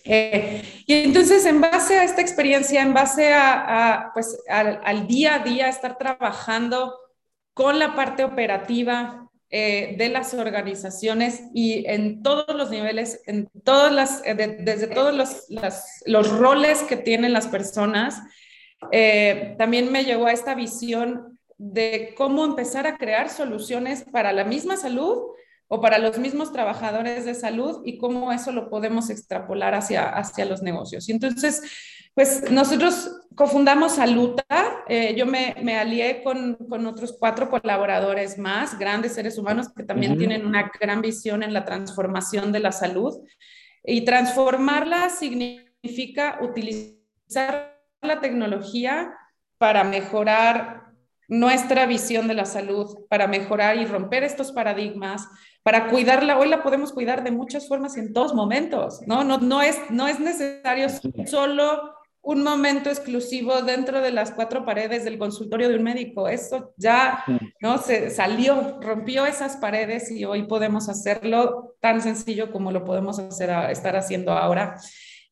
[0.05, 5.39] Eh, y entonces, en base a esta experiencia, en base a, pues, al, día a
[5.39, 6.95] día, estar trabajando
[7.55, 13.93] con la parte operativa eh, de las organizaciones y en todos los niveles, en todas
[13.93, 15.47] las, eh, desde todos los,
[16.05, 18.21] los, roles que tienen las personas,
[19.57, 24.77] también me llegó a esta visión de cómo empezar a crear soluciones para la misma
[24.77, 25.23] salud,
[25.69, 30.45] o para los mismos trabajadores de salud y cómo eso lo podemos extrapolar hacia, hacia
[30.45, 31.09] los negocios.
[31.09, 31.63] Y entonces,
[32.15, 34.45] pues nosotros cofundamos Saluta,
[34.89, 39.83] eh, yo me, me alié con, con, otros cuatro colaboradores más, grandes seres humanos que
[39.83, 43.15] también tienen una gran visión en la transformación de la salud.
[43.83, 49.15] Y transformarla significa utilizar la tecnología
[49.59, 50.85] para mejorar
[51.29, 55.27] nuestra visión de la salud para mejorar y romper estos paradigmas,
[55.65, 56.39] para cuidarla.
[56.39, 59.25] Hoy la podemos cuidar de muchas formas en todos momentos, ¿no?
[59.25, 60.87] No, no, es, no es necesario
[61.27, 66.29] solo un momento exclusivo dentro de las cuatro paredes del consultorio de un médico.
[66.29, 67.25] Eso ya
[67.61, 73.19] no se salió, rompió esas paredes y hoy podemos hacerlo tan sencillo como lo podemos
[73.19, 74.77] hacer estar haciendo ahora.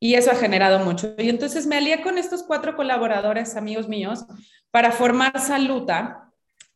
[0.00, 1.14] Y eso ha generado mucho.
[1.16, 4.24] Y entonces me alié con estos cuatro colaboradores, amigos míos,
[4.70, 6.21] para formar Saluta.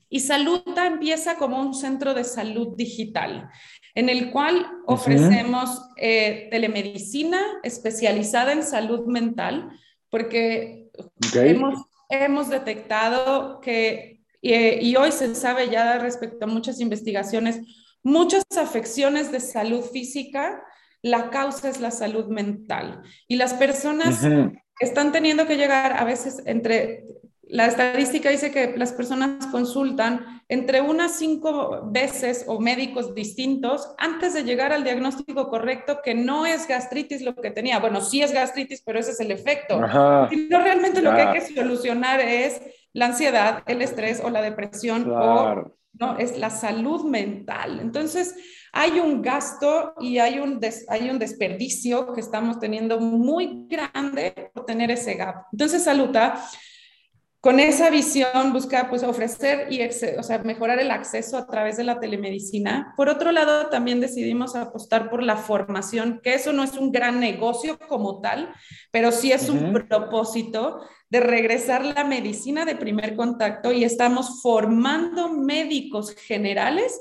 [0.09, 3.49] Y Saluta empieza como un centro de salud digital
[3.97, 9.71] en el cual ofrecemos eh, telemedicina especializada en salud mental
[10.11, 10.91] porque
[12.11, 17.61] hemos, detectado que, y hoy se sabe ya respecto a muchas investigaciones,
[18.03, 20.63] muchas afecciones de salud física,
[21.03, 23.03] la causa es la salud mental.
[23.27, 24.23] Y las personas
[24.79, 27.05] están teniendo que llegar a veces entre
[27.49, 34.35] la estadística dice que las personas consultan entre unas cinco veces o médicos distintos antes
[34.35, 37.79] de llegar al diagnóstico correcto que no es gastritis lo que tenía.
[37.79, 39.81] Bueno, sí es gastritis, pero ese es el efecto.
[39.81, 42.61] no realmente lo que hay que solucionar es
[42.93, 47.81] la ansiedad, el estrés o la depresión o no es la salud mental.
[47.81, 48.35] Entonces,
[48.73, 54.67] hay un gasto y hay un, hay un desperdicio que estamos teniendo muy grande por
[54.67, 55.47] tener ese gap.
[55.53, 56.43] Entonces, Saluta
[57.47, 61.85] con esa visión busca pues ofrecer y o sea, mejorar el acceso a través de
[61.85, 62.93] la telemedicina.
[62.97, 67.21] Por otro lado, también decidimos apostar por la formación, que eso no es un gran
[67.21, 68.53] negocio como tal,
[68.91, 75.29] pero sí es un propósito de regresar la medicina de primer contacto y estamos formando
[75.29, 77.01] médicos generales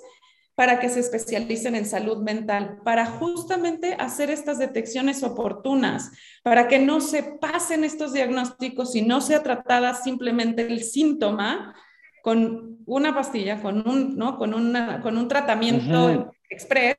[0.56, 6.12] para que se especialicen en salud mental, para justamente hacer estas detecciones oportunas,
[6.44, 11.76] para que no se pasen estos diagnósticos y no sea tratada simplemente el síntoma
[12.24, 14.38] con una pastilla, con un, ¿no?
[14.38, 16.96] con una, con un tratamiento express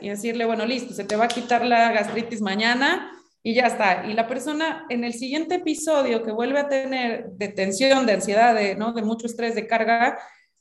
[0.00, 3.10] y decirle, bueno, listo, se te va a quitar la gastritis mañana
[3.42, 4.06] y ya está.
[4.06, 8.54] Y la persona en el siguiente episodio que vuelve a tener de tensión, de ansiedad,
[8.54, 8.92] de, ¿no?
[8.92, 10.18] de mucho estrés, de carga,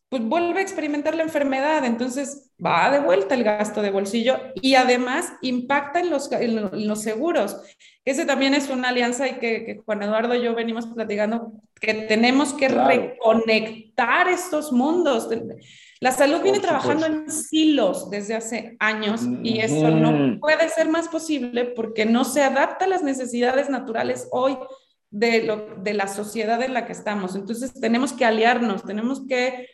[0.09, 4.75] pues vuelve a experimentar la enfermedad, entonces va de vuelta el gasto de bolsillo y
[4.75, 7.57] además impacta en los, en los seguros.
[8.05, 12.53] Ese también es una alianza y que, Juan Eduardo y yo venimos platicando que tenemos
[12.53, 15.27] que reconectar estos mundos.
[15.99, 21.09] La salud viene trabajando en silos desde hace años y eso no puede ser más
[21.09, 24.57] posible porque no se adapta a las necesidades naturales hoy
[25.09, 27.35] de, lo, de la sociedad en la que estamos.
[27.35, 29.67] Entonces tenemos que aliarnos, tenemos que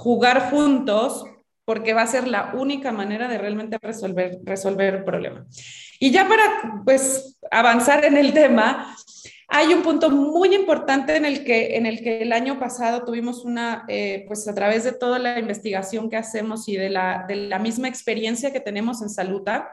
[0.00, 1.24] jugar juntos
[1.66, 5.46] porque va a ser la única manera de realmente resolver, resolver el problema.
[5.98, 8.96] Y ya para pues avanzar en el tema,
[9.46, 13.44] hay un punto muy importante en el que, en el, que el año pasado tuvimos
[13.44, 17.36] una, eh, pues a través de toda la investigación que hacemos y de la, de
[17.36, 19.68] la misma experiencia que tenemos en Saluta,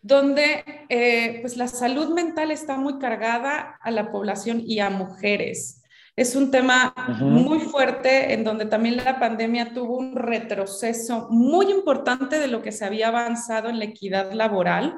[0.00, 5.81] donde eh, pues la salud mental está muy cargada a la población y a mujeres.
[6.14, 12.38] Es un tema muy fuerte en donde también la pandemia tuvo un retroceso muy importante
[12.38, 14.94] de lo que se había avanzado en la equidad laboral.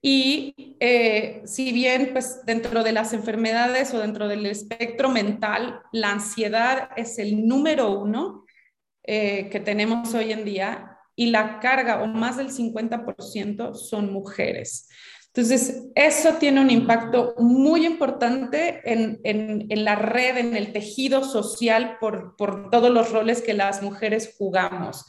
[0.00, 6.12] Y eh, si bien pues dentro de las enfermedades o dentro del espectro mental, la
[6.12, 8.46] ansiedad es el número uno
[9.04, 14.88] eh, que tenemos hoy en día y la carga o más del 50% son mujeres.
[15.34, 21.96] Entonces, eso tiene un impacto muy importante en, en, la red, en el tejido social
[21.98, 25.06] por, por, todos los roles que las mujeres jugamos.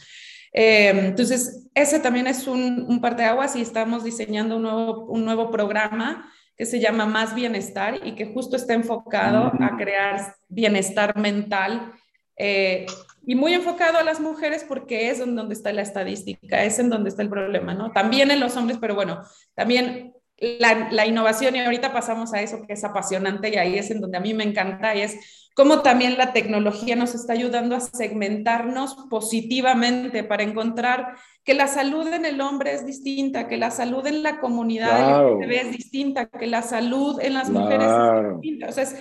[0.54, 5.52] Eh, entonces, ese también es un, un parteaguas y estamos diseñando un nuevo, un nuevo
[5.52, 11.92] programa que se llama Más Bienestar y que justo está enfocado a crear bienestar mental
[12.38, 12.86] eh,
[13.26, 16.90] y muy enfocado a las mujeres porque es en donde está la estadística, es en
[16.90, 17.92] donde está el problema, ¿no?
[17.92, 19.22] También en los hombres, pero bueno,
[19.56, 23.92] también la, la, innovación y ahorita pasamos a eso que es apasionante y ahí es
[23.92, 27.76] en donde a mí me encanta y es cómo también la tecnología nos está ayudando
[27.76, 33.70] a segmentarnos positivamente para encontrar que la salud en el hombre es distinta, que la
[33.70, 38.70] salud en la comunidad es distinta, que la salud en las mujeres es distinta.
[38.70, 38.96] O sea, es,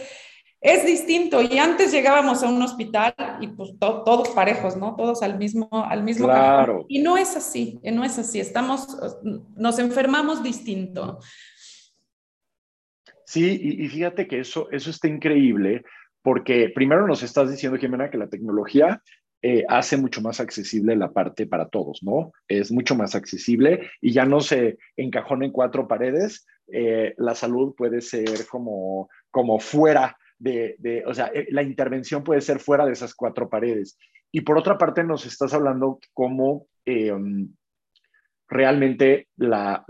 [0.63, 1.43] es distinto.
[1.43, 4.95] Y antes llegábamos a un hospital y pues todos parejos, ¿no?
[4.95, 6.87] Todos al mismo, al mismo claro.
[6.89, 8.39] Y no es así, no es así.
[8.39, 8.87] Estamos,
[9.57, 11.19] nos enfermamos distinto.
[13.27, 15.83] Sí, y, fíjate que eso, eso está increíble
[16.23, 19.03] porque primero nos estás diciendo, Jimena, que la tecnología
[19.41, 22.33] eh, hace mucho más accesible la parte para todos, ¿no?
[22.47, 26.47] Es mucho más accesible y ya no se encajona en cuatro paredes.
[26.71, 32.41] Eh, la salud puede ser como, como fuera de, o sea, eh, la intervención puede
[32.41, 33.97] ser fuera de esas cuatro paredes.
[34.33, 37.51] Y por otra parte, nos estás hablando cómo em,
[38.49, 39.85] realmente la,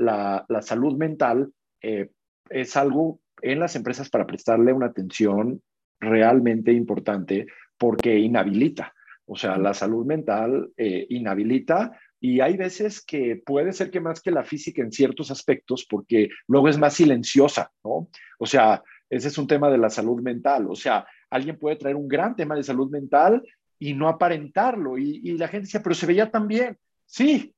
[0.61, 2.11] salud mental eh,
[2.51, 5.63] es algo en las empresas para prestarle una atención
[6.01, 7.47] realmente importante
[7.79, 8.93] porque inhabilita.
[9.25, 14.21] O sea, la salud mental eh, inhabilita y hay veces que puede ser que más
[14.21, 18.09] que la física en ciertos aspectos, porque luego es más silenciosa, ¿no?
[18.39, 18.83] O sea,
[19.13, 20.67] ese es un tema de la salud mental.
[20.71, 23.43] O sea, alguien puede traer un gran tema de salud mental
[23.79, 24.97] y no aparentarlo.
[24.97, 26.79] Y, la gente dice, pero se veía tan bien.
[27.05, 27.55] Sí,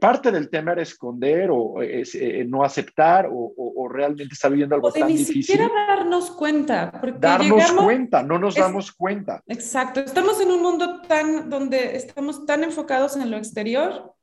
[0.00, 4.92] parte del tema era esconder o eh, no aceptar o, realmente estar viviendo algo o
[4.92, 5.42] tan ni difícil.
[5.42, 7.02] siquiera darnos cuenta.
[7.18, 9.42] darnos cuenta, no nos damos cuenta.
[9.48, 14.14] Exacto, estamos en un mundo tan donde estamos tan enfocados en lo exterior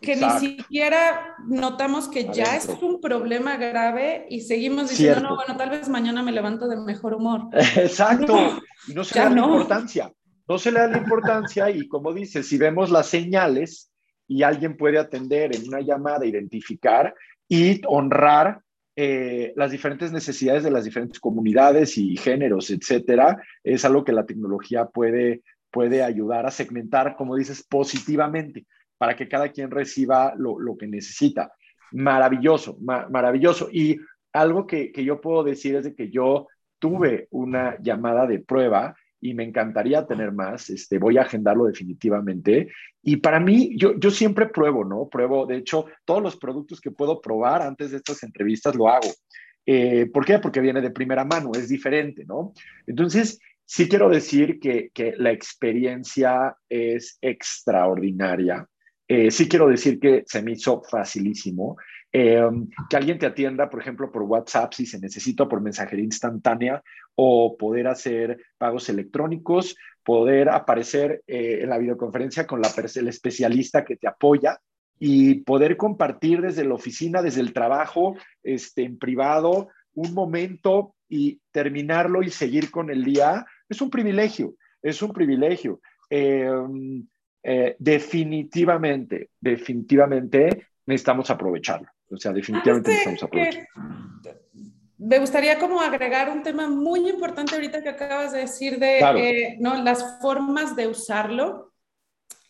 [0.00, 5.56] que ni siquiera notamos que ya es un problema grave y seguimos diciendo, no, bueno,
[5.56, 7.48] tal vez mañana me levanto de mejor humor.
[7.76, 10.12] Exacto, y no se le da la importancia,
[10.48, 13.92] no se le da la importancia y como dices, si vemos las señales
[14.26, 17.14] y alguien puede atender en una llamada, identificar
[17.48, 18.62] y honrar
[18.96, 24.24] eh, las diferentes necesidades de las diferentes comunidades y géneros, etcétera, es algo que la
[24.24, 28.66] tecnología puede, puede ayudar a segmentar, como dices, positivamente
[29.00, 31.54] para que cada quien reciba lo, que necesita.
[31.92, 33.70] Maravilloso, maravilloso.
[33.72, 33.98] Y
[34.30, 36.48] algo que, yo puedo decir es de que yo
[36.78, 42.68] tuve una llamada de prueba y me encantaría tener más, este, voy a agendarlo definitivamente.
[43.02, 45.08] Y para mí, yo, yo siempre pruebo, ¿no?
[45.08, 49.08] Pruebo, de hecho, todos los productos que puedo probar antes de estas entrevistas lo hago.
[49.64, 50.40] Eh, ¿Por qué?
[50.40, 52.52] Porque viene de primera mano, es diferente, ¿no?
[52.86, 58.68] Entonces, sí quiero decir que, que la experiencia es extraordinaria.
[59.12, 61.76] Eh, sí quiero decir que se me hizo facilísimo.
[62.12, 62.40] Eh,
[62.88, 66.80] que alguien te atienda, por ejemplo, por WhatsApp si se necesita, por mensajería instantánea,
[67.16, 73.84] o poder hacer pagos electrónicos, poder aparecer eh, en la videoconferencia con la, el especialista
[73.84, 74.60] que te apoya
[75.00, 81.40] y poder compartir desde la oficina, desde el trabajo, este, en privado, un momento y
[81.50, 85.80] terminarlo y seguir con el día, es un privilegio, es un privilegio.
[87.42, 91.88] Eh, definitivamente, definitivamente necesitamos aprovecharlo.
[92.10, 93.68] O sea, definitivamente necesitamos aprovecharlo.
[94.98, 99.56] Me gustaría como agregar un tema muy importante ahorita que acabas de decir de eh,
[99.58, 99.82] ¿no?
[99.82, 101.72] las formas de usarlo.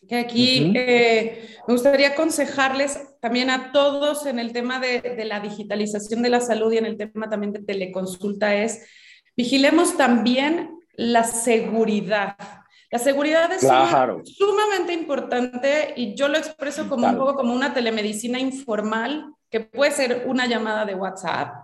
[0.09, 5.39] Que aquí eh, me gustaría aconsejarles también a todos en el tema de, de la
[5.39, 8.85] digitalización de la salud y en el tema también de teleconsulta es
[9.37, 12.35] vigilemos también la seguridad
[12.91, 18.37] la seguridad es sumamente importante y yo lo expreso como un poco como una telemedicina
[18.37, 21.55] informal, que puede ser una llamada de WhatsApp,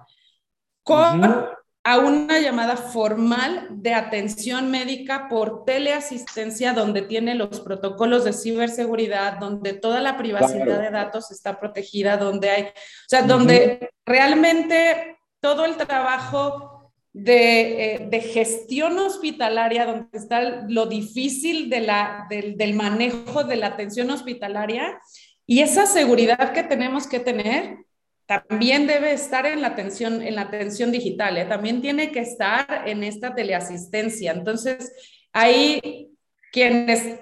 [0.84, 1.47] con
[1.88, 9.38] a una llamada formal de atención médica por teleasistencia, donde tiene los protocolos de ciberseguridad,
[9.38, 15.63] donde toda la privacidad de datos está protegida, donde hay, o sea, donde realmente todo
[15.63, 16.76] el trabajo
[17.26, 24.09] eh, de, gestión hospitalaria, donde está lo difícil de la, del, manejo de la atención
[24.11, 24.99] hospitalaria
[25.45, 27.78] y esa seguridad que tenemos que tener
[28.26, 31.45] también debe estar en la atención, en la atención digital, ¿eh?
[31.45, 34.34] también tiene que estar en esta teleasistencia.
[34.34, 34.91] Entonces,
[35.32, 36.11] ahí
[36.51, 37.20] quienes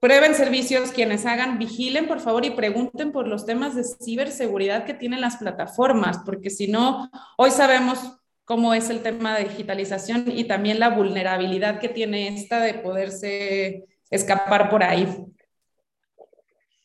[0.00, 4.94] prueben servicios, quienes hagan, vigilen por favor y pregunten por los temas de ciberseguridad que
[4.94, 8.18] tienen las plataformas, porque si no, hoy sabemos
[8.52, 13.86] cómo es el tema de digitalización y también la vulnerabilidad que tiene esta de poderse
[14.10, 15.08] escapar por ahí.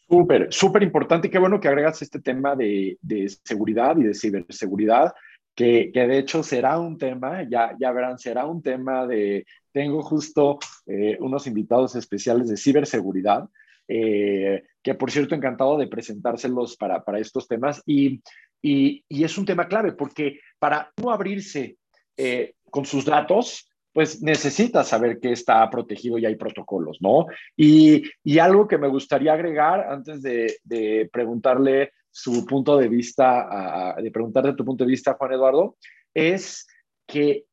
[0.07, 1.29] Súper, súper importante.
[1.29, 2.97] Qué bueno que agregas este tema de,
[3.43, 5.13] seguridad y de ciberseguridad,
[5.53, 10.01] que, que, de hecho será un tema, ya, ya verán, será un tema de, tengo
[10.03, 13.49] justo eh, unos invitados especiales de ciberseguridad,
[13.89, 17.83] eh, que por cierto encantado de presentárselos para, para estos temas.
[17.85, 18.21] Y
[18.61, 21.77] y, es un tema clave porque para no abrirse
[22.15, 27.25] eh, con sus datos, pues necesita saber que está protegido y hay protocolos, ¿no?
[27.55, 28.03] Y,
[28.39, 34.65] algo que me gustaría agregar antes de, preguntarle su punto de vista, de preguntarte tu
[34.65, 35.77] punto de vista, Juan Eduardo,
[36.13, 36.67] es
[37.07, 37.45] que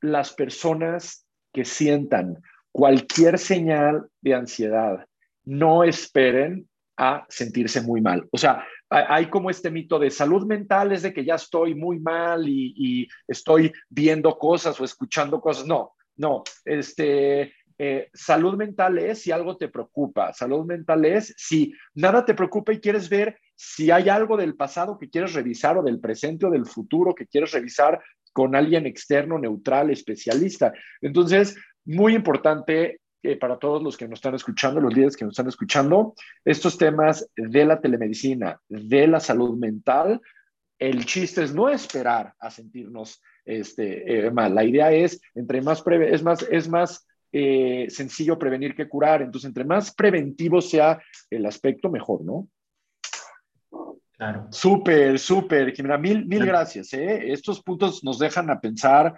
[0.00, 2.42] las personas que sientan
[2.72, 5.06] cualquier señal de ansiedad
[5.44, 8.26] no esperen a sentirse muy mal.
[8.30, 11.98] O sea, hay como este mito de salud mental es de que ya estoy muy
[11.98, 15.66] mal y, estoy viendo cosas o escuchando cosas.
[15.66, 21.74] No, no, este, eh, salud mental es si algo te preocupa, salud mental es si
[21.94, 25.82] nada te preocupa y quieres ver si hay algo del pasado que quieres revisar o
[25.82, 28.00] del presente o del futuro que quieres revisar
[28.32, 30.72] con alguien externo, neutral, especialista.
[31.00, 33.00] Entonces, muy importante
[33.32, 36.14] eh, para todos los que nos están escuchando, los líderes que nos están escuchando,
[36.44, 40.20] estos temas de la telemedicina, de la salud mental,
[40.78, 44.54] el chiste es no esperar a sentirnos este, eh, mal.
[44.54, 49.22] La idea es, entre más, es más, es más eh, sencillo prevenir que curar.
[49.22, 51.00] Entonces, entre más preventivo sea
[51.30, 52.48] el aspecto, mejor, ¿no?
[54.16, 54.48] Claro.
[54.50, 55.98] Súper, súper, Jimena.
[55.98, 56.92] Mil, mil gracias.
[56.94, 57.32] ¿eh?
[57.32, 59.14] Estos puntos nos dejan a pensar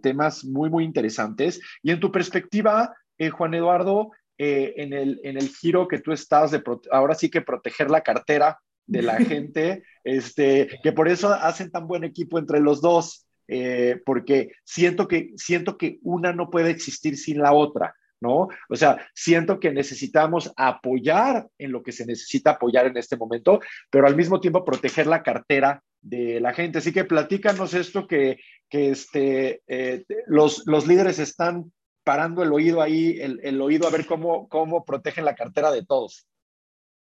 [0.00, 1.60] temas muy, muy interesantes.
[1.82, 2.94] Y en tu perspectiva,
[3.30, 6.60] Juan Eduardo, en, el, en el giro que tú estás de
[6.90, 11.86] ahora sí que proteger la cartera de la gente, este, que por eso hacen tan
[11.86, 17.16] buen equipo entre los dos, eh, porque siento que, siento que una no puede existir
[17.16, 17.94] sin la otra.
[18.20, 18.46] ¿no?
[18.68, 23.58] O sea, siento que necesitamos apoyar en lo que se necesita apoyar en este momento,
[23.90, 26.78] pero al mismo tiempo proteger la cartera de la gente.
[26.78, 28.38] Así que platícanos esto que,
[28.70, 31.72] que este, eh, los, los líderes están
[32.04, 35.84] parando el oído ahí, el, el, oído a ver cómo, cómo protegen la cartera de
[35.84, 36.26] todos.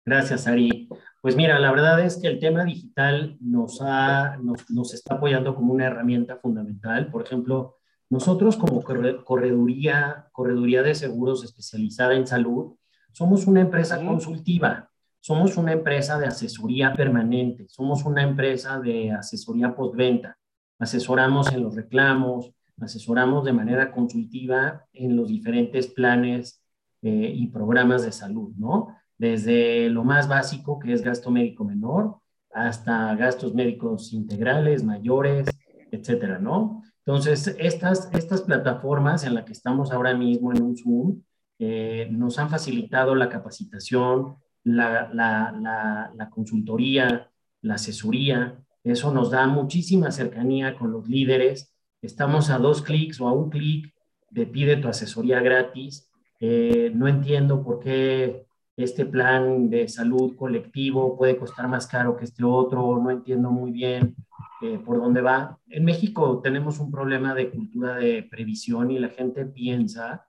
[0.03, 0.89] Gracias, Ari.
[1.21, 4.37] Pues mira, la verdad es que el tema digital nos, ha,
[4.69, 7.11] nos, está apoyando como una herramienta fundamental.
[7.11, 7.77] Por ejemplo,
[8.09, 12.75] nosotros como correduría, correduría de seguros especializada en salud,
[13.11, 14.89] somos una empresa consultiva,
[15.19, 20.37] somos una empresa de asesoría permanente, somos una empresa de asesoría postventa.
[20.79, 22.51] Asesoramos en los reclamos,
[22.85, 26.63] asesoramos de manera consultiva en los diferentes planes
[27.01, 28.95] eh, y programas de salud, ¿no?
[29.21, 32.17] desde lo más básico, que es gasto médico menor,
[32.51, 35.47] hasta gastos médicos integrales, mayores,
[35.91, 36.81] etcétera, ¿no?
[37.05, 41.21] Entonces, estas, estas plataformas en las que estamos ahora mismo en un Zoom
[41.59, 47.29] eh, nos han facilitado la capacitación, la, la, la, consultoría,
[47.61, 48.59] la asesoría.
[48.83, 51.70] Eso nos da muchísima cercanía con los líderes.
[52.01, 53.93] Estamos a dos clics o a un clic
[54.31, 56.09] de pide tu asesoría gratis.
[56.39, 62.25] Eh, no entiendo por qué este plan de salud colectivo puede costar más caro que
[62.25, 64.15] este otro, no entiendo muy bien
[64.61, 65.59] eh, por dónde va.
[65.67, 70.27] En México tenemos un problema de cultura de previsión y la gente piensa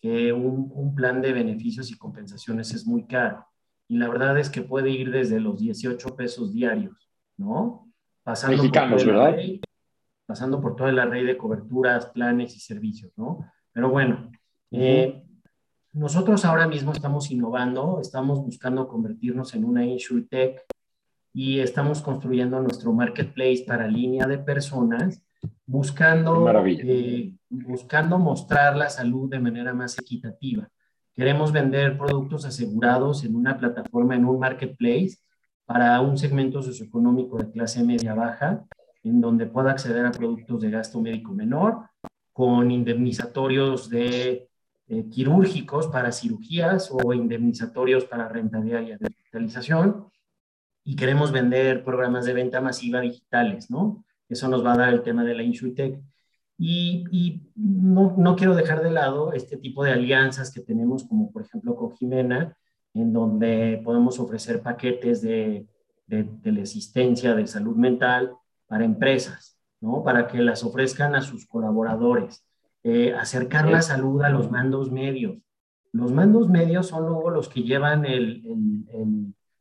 [0.00, 3.44] que un, un, plan de beneficios y compensaciones es muy caro.
[3.86, 7.92] Y la verdad es que puede ir desde los 18 pesos diarios, ¿no?
[8.22, 9.36] Pasando Mexicanos, por ¿verdad?
[10.30, 13.50] Pasando por toda la red de coberturas, planes y servicios, ¿no?
[13.72, 14.30] Pero bueno,
[14.70, 15.24] eh,
[15.92, 20.62] nosotros ahora mismo estamos innovando, estamos buscando convertirnos en una InsurTech
[21.32, 25.20] y estamos construyendo nuestro marketplace para línea de personas,
[25.66, 30.68] buscando, eh, buscando mostrar la salud de manera más equitativa.
[31.12, 35.18] Queremos vender productos asegurados en una plataforma, en un marketplace,
[35.64, 38.64] para un segmento socioeconómico de clase media-baja,
[39.02, 41.88] en donde pueda acceder a productos de gasto médico menor,
[42.32, 44.48] con indemnizatorios de
[44.88, 50.06] eh, quirúrgicos para cirugías o indemnizatorios para renta diaria de hospitalización
[50.84, 54.04] y queremos vender programas de venta masiva digitales, ¿no?
[54.28, 56.00] Eso nos va a dar el tema de la InsurTech.
[56.58, 61.32] Y, y no, no, quiero dejar de lado este tipo de alianzas que tenemos, como
[61.32, 62.56] por ejemplo con Jimena,
[62.92, 65.66] en donde podemos ofrecer paquetes de,
[66.06, 68.32] de teleasistencia de salud mental
[68.70, 70.04] para empresas, ¿no?
[70.04, 72.46] Para que las ofrezcan a sus colaboradores
[72.84, 75.38] eh, acercar la salud a los mandos medios.
[75.90, 78.44] Los mandos medios son luego los que llevan el,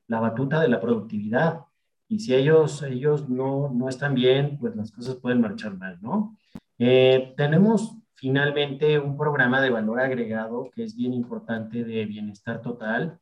[0.07, 1.61] la batuta de la productividad.
[2.07, 6.37] Y si ellos, ellos no, no están bien, pues las cosas pueden marchar mal, ¿no?
[6.77, 13.19] Eh, tenemos finalmente un programa de valor agregado que es bien importante de bienestar total.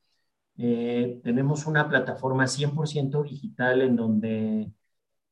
[0.57, 4.73] Eh, tenemos una plataforma 100% digital en donde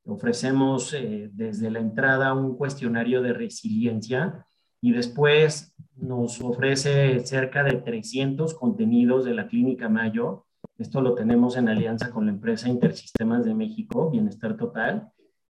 [0.06, 0.96] ofrecemos
[1.32, 4.46] desde la entrada un cuestionario de resiliencia
[4.82, 10.46] y después nos ofrece cerca de 300 contenidos de la Clínica Mayo.
[10.78, 15.10] Esto lo tenemos en alianza con la empresa Intersistemas de México, Bienestar Total,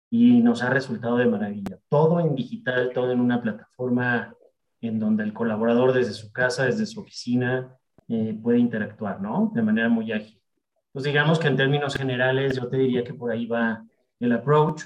[0.10, 1.80] y nos ha resultado de maravilla.
[1.89, 4.34] Todo en digital, todo en una plataforma
[4.82, 7.76] en donde el colaborador desde su casa, desde su oficina,
[8.08, 9.51] eh, puede interactuar, ¿no?
[9.53, 10.39] De manera muy ágil.
[10.91, 13.84] Pues digamos que en términos generales yo te diría que por ahí va
[14.20, 14.84] el approach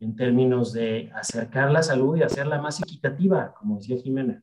[0.00, 4.42] en términos de acercar la salud y hacerla más equitativa, como decía Jimena.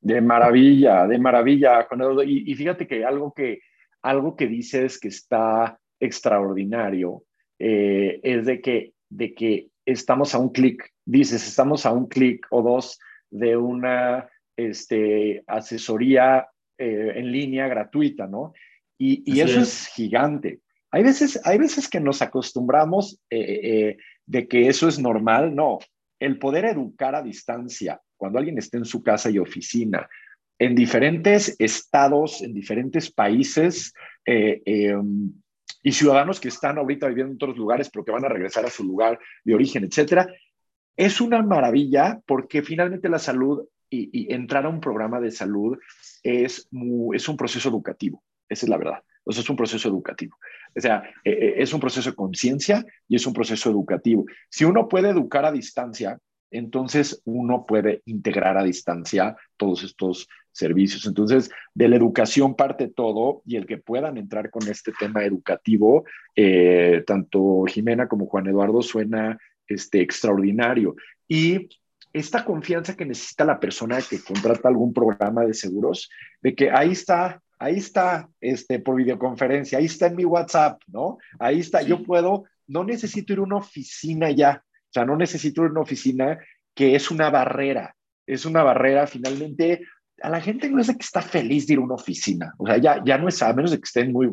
[0.00, 1.86] De maravilla, de maravilla,
[2.26, 3.60] Y, y fíjate que algo que,
[4.02, 7.24] algo que dices que está extraordinario
[7.58, 12.46] eh, es de que, de que estamos a un clic, dices, estamos a un clic
[12.50, 12.98] o dos
[13.30, 16.46] de una este, asesoría
[16.78, 18.52] eh, en línea gratuita, ¿no?
[18.98, 19.86] Y, y eso es.
[19.86, 20.60] es gigante.
[20.94, 25.80] Hay veces, hay veces que nos acostumbramos eh, eh, de que eso es normal, no.
[26.20, 30.08] El poder educar a distancia, cuando alguien esté en su casa y oficina,
[30.56, 33.92] en diferentes estados, en diferentes países,
[34.24, 35.32] eh, em,
[35.82, 38.70] y ciudadanos que están ahorita viviendo en otros lugares, pero que van a regresar a
[38.70, 40.32] su lugar de origen, etcétera,
[40.96, 45.76] es una maravilla porque finalmente la salud y, entrar a un programa de salud
[46.22, 46.68] es,
[47.14, 49.02] es un proceso educativo, esa es la verdad.
[49.24, 50.36] O es un proceso educativo.
[50.76, 54.26] O sea, e, e, es un proceso de conciencia y es un proceso educativo.
[54.50, 56.18] Si uno puede educar a distancia,
[56.50, 61.04] entonces uno puede integrar a distancia todos estos servicios.
[61.06, 66.04] Entonces, de la educación parte todo y el que puedan entrar con este tema educativo,
[66.36, 70.94] eh, tanto Jimena como Juan Eduardo suena este, extraordinario.
[71.26, 71.68] Y
[72.12, 76.08] esta confianza que necesita la persona que contrata algún programa de seguros,
[76.40, 81.18] de que ahí está, ahí está, este, por videoconferencia, ahí está en mi WhatsApp, ¿no?
[81.38, 85.62] Ahí está, yo puedo, no necesito ir a una oficina ya, o sea, no necesito
[85.62, 86.38] ir a una oficina
[86.74, 87.96] que es una barrera,
[88.26, 89.86] es una barrera finalmente
[90.22, 92.66] a la gente no es de que está feliz de ir a una oficina, o
[92.66, 94.30] sea, ya, ya no es, a menos de que estén muy,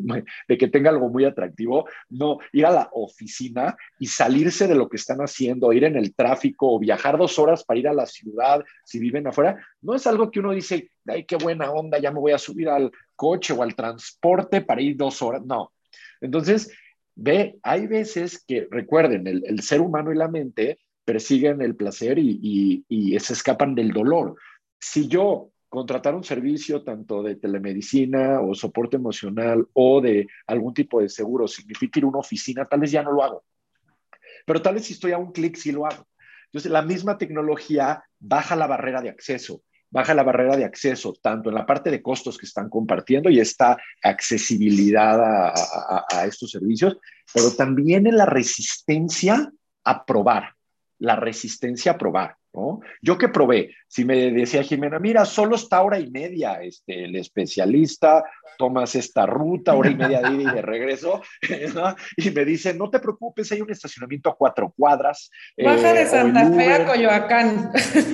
[0.48, 4.88] de que tenga algo muy atractivo, no, ir a la oficina y salirse de lo
[4.88, 8.06] que están haciendo, ir en el tráfico o viajar dos horas para ir a la
[8.06, 12.12] ciudad si viven afuera, no es algo que uno dice, ay, qué buena onda, ya
[12.12, 15.72] me voy a subir al coche o al transporte para ir dos horas, no.
[16.20, 16.72] Entonces,
[17.16, 22.84] ve, hay veces que, recuerden, el, ser humano y la mente persiguen el placer y,
[22.88, 24.36] y se escapan del dolor.
[24.78, 31.00] Si yo contratar un servicio tanto de telemedicina o soporte emocional o de algún tipo
[31.00, 33.44] de seguro significa ir a una oficina, tal vez ya no lo hago.
[34.44, 36.06] Pero tal vez si estoy a un clic, sí lo hago.
[36.44, 41.48] Entonces, la misma tecnología baja la barrera de acceso, baja la barrera de acceso tanto
[41.48, 46.98] en la parte de costos que están compartiendo y esta accesibilidad a, a estos servicios,
[47.32, 49.50] pero también en la resistencia
[49.84, 50.52] a probar,
[50.98, 52.36] la resistencia a probar.
[53.00, 57.16] Yo que probé, si me decía Jimena, mira, solo está hora y media, este, el
[57.16, 58.24] especialista,
[58.58, 61.22] tomas esta ruta, hora y media de ida y de regreso,
[62.16, 65.30] y me dice, no te preocupes, hay un estacionamiento a cuatro cuadras.
[65.56, 67.72] Baja de eh, Santa Fe a Coyoacán.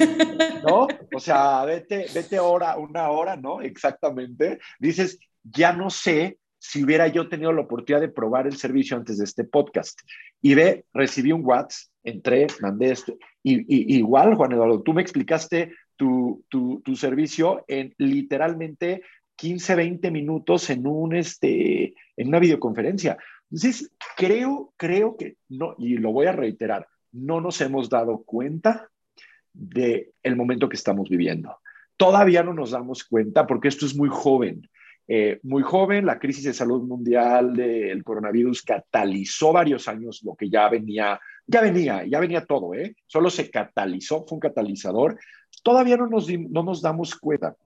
[0.68, 0.86] ¿No?
[1.14, 3.60] O sea, vete, vete hora, una hora, ¿no?
[3.60, 4.60] Exactamente.
[4.78, 9.18] Dices, ya no sé si hubiera yo tenido la oportunidad de probar el servicio antes
[9.18, 10.00] de este podcast.
[10.40, 13.16] Y ve, recibí un WhatsApp, entré, mandé esto.
[13.50, 19.02] Y, igual, Juan Eduardo, tú me explicaste tu, tu, tu, servicio en literalmente
[19.36, 23.16] 15, 20 minutos en, un, este, en una videoconferencia.
[23.50, 28.90] Entonces, creo, creo que no, y lo voy a reiterar, no nos hemos dado cuenta
[29.52, 31.56] de el momento que estamos viviendo.
[31.96, 34.68] Todavía no nos damos cuenta porque esto es muy joven.
[35.10, 40.50] Eh, muy joven, la crisis de salud mundial del coronavirus catalizó varios años lo que
[40.50, 41.18] ya venía,
[41.48, 42.94] ya venía, ya venía todo, ¿eh?
[43.06, 45.18] Solo se catalizó, fue un catalizador.
[45.64, 47.56] Todavía no nos, no nos damos cuenta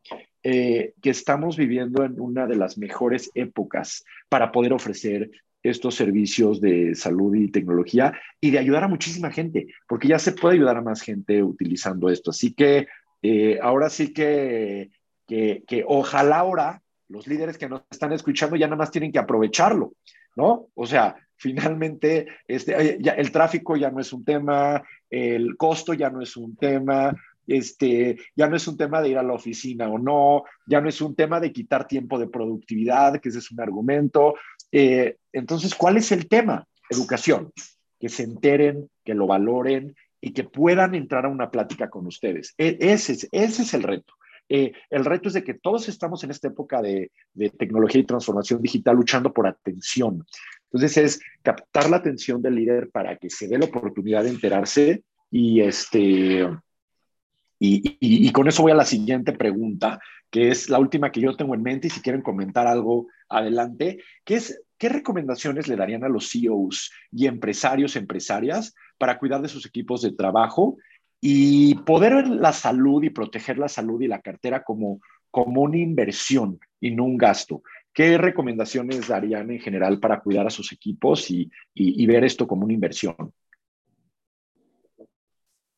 [0.43, 5.30] eh, que estamos viviendo en una de las mejores épocas para poder ofrecer
[5.64, 10.33] estos servicios de salud y tecnología y de ayudar a muchísima gente, porque ya se
[10.33, 12.30] puede ayudar a más gente utilizando esto.
[12.30, 12.87] Así que
[13.20, 14.91] eh, ahora sí que,
[15.26, 19.18] que, que ojalá ahora los líderes que nos están escuchando ya nada más tienen que
[19.18, 19.93] aprovecharlo,
[20.37, 20.68] ¿no?
[20.74, 26.22] O sea, finalmente este, el tráfico ya no es un tema, el costo ya no
[26.22, 27.14] es un tema,
[27.47, 30.88] este, ya no es un tema de ir a la oficina o no, ya no
[30.88, 34.34] es un tema de quitar tiempo de productividad, que ese es un argumento.
[34.70, 36.66] Eh, entonces, ¿cuál es el tema?
[36.88, 37.53] Educación,
[37.99, 42.55] que se enteren, que lo valoren y que puedan entrar a una plática con ustedes.
[42.57, 44.14] E, ese, es el reto.
[44.49, 47.11] Eh, el reto es de que todos estamos en esta época de,
[47.59, 50.24] tecnología y transformación digital luchando por atención.
[50.73, 55.03] Entonces es captar la atención del líder para que se dé la oportunidad de enterarse
[55.31, 56.49] y este...
[57.64, 60.01] Y, con eso voy a la siguiente pregunta,
[60.31, 64.03] que es la última que yo tengo en mente y si quieren comentar algo adelante,
[64.25, 69.49] que es, ¿qué recomendaciones le darían a los CEOs y empresarios, empresarias para cuidar de
[69.49, 70.77] sus equipos de trabajo
[71.20, 75.01] y poder ver la salud y proteger la salud y la cartera como,
[75.31, 77.62] como una inversión y no un gasto.
[77.93, 82.64] ¿Qué recomendaciones darían en general para cuidar a sus equipos y, y, ver esto como
[82.64, 83.32] una inversión?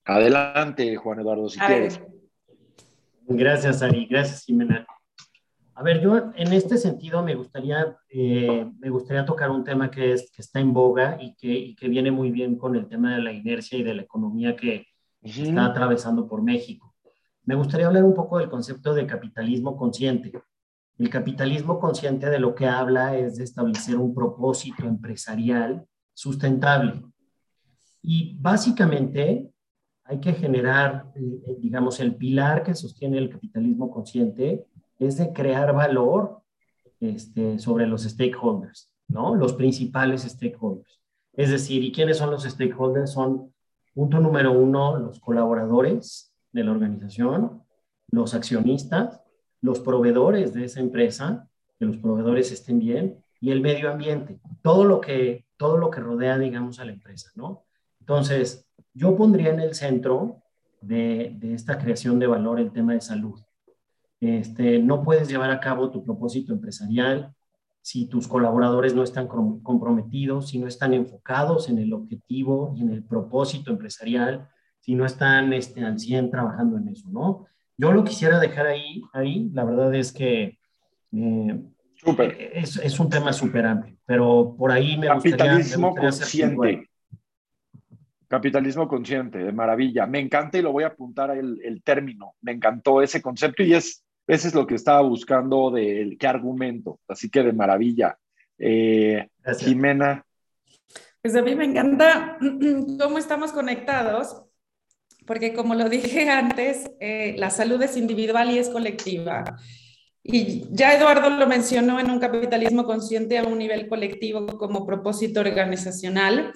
[0.04, 2.00] Adelante, Juan Eduardo, si quieres.
[3.26, 4.06] Gracias, Ari.
[4.06, 4.86] Gracias, Jimena.
[5.76, 10.12] A ver, yo en este sentido me gustaría, eh, me gustaría tocar un tema que,
[10.12, 13.16] es, que está en boga y que, y que viene muy bien con el tema
[13.16, 14.86] de la inercia y de la economía que,
[15.20, 16.94] está atravesando por México.
[17.44, 20.32] Me gustaría hablar un poco del concepto de capitalismo consciente.
[20.98, 27.02] El capitalismo consciente de lo que habla es de establecer un propósito empresarial sustentable.
[28.02, 29.50] Y básicamente
[30.04, 34.66] hay que generar, eh, digamos, el pilar que sostiene el capitalismo consciente
[34.98, 36.42] es de crear valor
[37.00, 39.34] este, sobre los stakeholders, ¿no?
[39.34, 41.00] Los principales stakeholders.
[41.32, 43.12] Es decir, ¿y quiénes son los stakeholders?
[43.12, 43.52] Son,
[43.94, 47.62] punto número uno, los colaboradores de la organización,
[48.10, 49.23] los accionistas,
[49.64, 51.48] los proveedores de esa empresa,
[51.78, 56.00] que los proveedores estén bien, y el medio ambiente, todo lo que, todo lo que
[56.00, 57.64] rodea, digamos, a la empresa, ¿no?
[57.98, 60.42] Entonces, yo pondría en el centro
[60.82, 63.40] de, de esta creación de valor el tema de salud.
[64.20, 67.34] Este, no puedes llevar a cabo tu propósito empresarial
[67.80, 72.90] si tus colaboradores no están comprometidos, si no están enfocados en el objetivo y en
[72.90, 74.46] el propósito empresarial,
[74.80, 77.46] si no están este, al 100 trabajando en eso, ¿no?
[77.76, 79.50] Yo lo quisiera dejar ahí, ahí.
[79.52, 80.58] la verdad es que
[81.12, 86.90] eh, es, es, un tema súper amplio, pero por ahí me Capitalismo gustaría, consciente.
[88.28, 90.06] Capitalismo consciente, de maravilla.
[90.06, 92.34] Me encanta y lo voy a apuntar el, el término.
[92.40, 97.00] Me encantó ese concepto y es ese es lo que estaba buscando de qué argumento.
[97.08, 98.18] Así que de maravilla.
[98.58, 100.24] Eh, Jimena.
[101.20, 102.38] Pues a mí me encanta
[102.98, 104.43] cómo estamos conectados,
[105.26, 109.44] porque como lo dije antes, eh, la salud es individual y es colectiva.
[110.26, 115.40] Y ya Eduardo lo mencionó en un capitalismo consciente a un nivel colectivo como propósito
[115.40, 116.52] organizacional.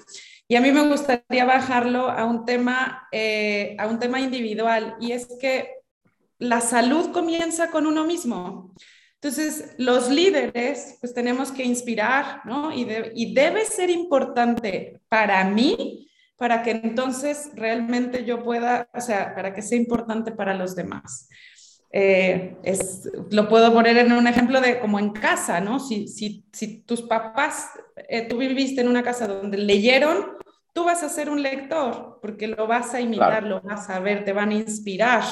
[0.48, 4.96] Y a mí me gustaría bajarlo a un tema, eh, a un tema individual.
[5.00, 5.68] Y es que
[6.38, 8.74] la salud comienza con uno mismo.
[9.20, 12.72] Entonces, los líderes, pues tenemos que inspirar, ¿no?
[12.72, 16.07] Y, y debe ser importante para mí,
[16.38, 21.28] para que entonces realmente yo pueda, o sea, para que sea importante para los demás.
[21.90, 25.80] Eh, es, lo puedo poner en un ejemplo de como en casa, ¿no?
[25.80, 27.70] Si, si, si tus papás,
[28.08, 30.36] eh, tú viviste en una casa donde leyeron,
[30.72, 34.24] tú vas a ser un lector, porque lo vas a imitar, lo vas a ver,
[34.24, 35.24] te van a inspirar.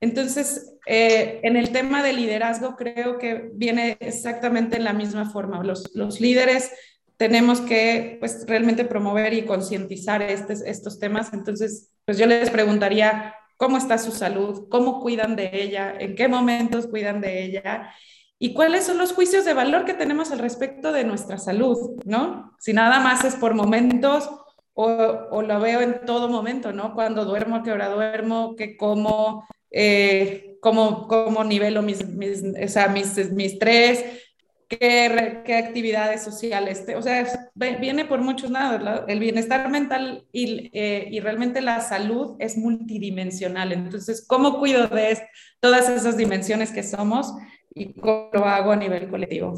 [0.00, 5.62] Entonces, eh, en el tema de liderazgo creo que viene exactamente en la misma forma.
[5.62, 6.70] Los, los líderes
[7.18, 11.32] tenemos que pues, realmente promover y concientizar estos temas.
[11.32, 14.68] Entonces, pues yo les preguntaría, ¿cómo está su salud?
[14.70, 15.92] ¿Cómo cuidan de ella?
[15.98, 17.92] ¿En qué momentos cuidan de ella?
[18.38, 22.00] ¿Y cuáles son los juicios de valor que tenemos al respecto de nuestra salud?
[22.04, 22.52] ¿No?
[22.60, 24.30] Si nada más es por momentos
[24.74, 26.94] o, o lo veo en todo momento, ¿no?
[26.94, 32.86] Cuando duermo, qué hora duermo, qué como, eh, cómo, cómo, nivelo mis, mis, o sea,
[32.86, 34.04] mis, mis tres,
[34.68, 41.08] qué, qué, actividades sociales, o sea, viene por muchos lados, el bienestar mental y, eh,
[41.10, 45.18] y, realmente la salud es multidimensional, entonces, ¿cómo cuido de
[45.60, 47.34] todas esas dimensiones que somos
[47.74, 49.54] y cómo lo hago a nivel colectivo?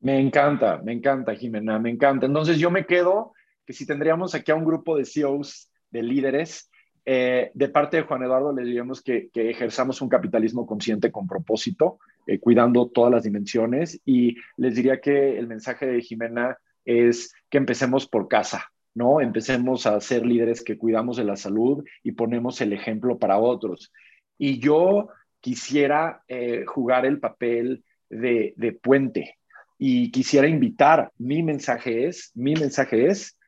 [0.00, 2.26] Me encanta, me encanta, Jimena, me encanta.
[2.26, 3.32] Entonces yo me quedo
[3.66, 6.70] que si tendríamos aquí a un grupo de CEOs, de líderes,
[7.08, 12.00] eh, de parte de Juan Eduardo le diríamos que, ejerzamos un capitalismo consciente con propósito,
[12.26, 17.58] eh, cuidando todas las dimensiones y les diría que el mensaje de Jimena es que
[17.58, 19.20] empecemos por casa, ¿no?
[19.20, 23.92] Empecemos a ser líderes que cuidamos de la salud y ponemos el ejemplo para otros.
[24.36, 29.36] Y yo quisiera eh, jugar el papel de, de puente
[29.78, 33.38] y quisiera invitar, mi mensaje es, mi mensaje es,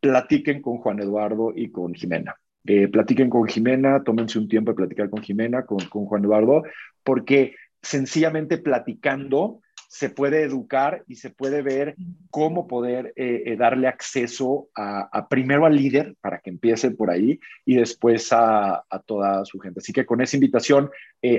[0.00, 2.34] platiquen con Juan Eduardo y con Jimena
[2.66, 6.62] eh, platiquen con Jimena, tómense un tiempo de platicar con Jimena, con, con Juan Eduardo,
[7.02, 11.94] porque sencillamente platicando se puede educar y se puede ver
[12.30, 17.38] cómo poder eh, eh, darle acceso a, primero al líder para que empiece por ahí
[17.64, 19.78] y después a, a toda su gente.
[19.78, 20.90] Así que con esa invitación,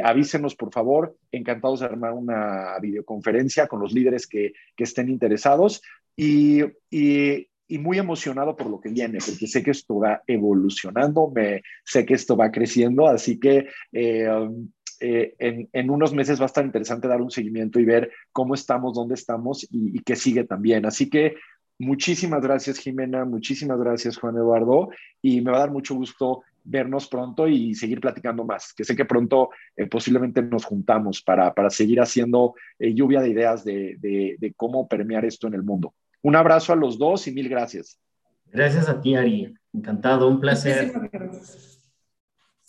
[0.03, 5.82] avísenos por favor, encantados de armar una videoconferencia con los líderes que, que estén interesados
[6.15, 11.32] y, y y muy emocionado por lo que viene, porque sé que esto va evolucionando,
[11.34, 16.39] me, sé que esto va creciendo, así que eh, um, eh, en, en, unos meses
[16.39, 20.16] va a estar interesante dar un seguimiento y ver cómo estamos, dónde estamos y, qué
[20.16, 20.86] sigue también.
[20.86, 21.36] Así que
[21.80, 24.89] muchísimas gracias, Jimena, muchísimas gracias, Juan Eduardo,
[25.22, 28.95] y me va a dar mucho gusto vernos pronto y seguir platicando más, que sé
[28.95, 34.36] que pronto eh, posiblemente nos juntamos para, para seguir haciendo lluvia de ideas de, de,
[34.39, 35.93] de cómo permear esto en el mundo.
[36.26, 37.99] Un abrazo a los dos y mil gracias.
[38.47, 39.53] Gracias a ti, Ari.
[39.71, 40.91] Encantado, un placer.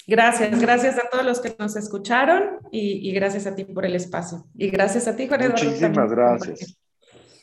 [0.07, 4.45] Gracias, gracias a todos los que nos escucharon y, gracias a ti por el espacio.
[4.55, 5.65] Y gracias a ti, Juan Eduardo.
[5.65, 6.79] Muchísimas gracias.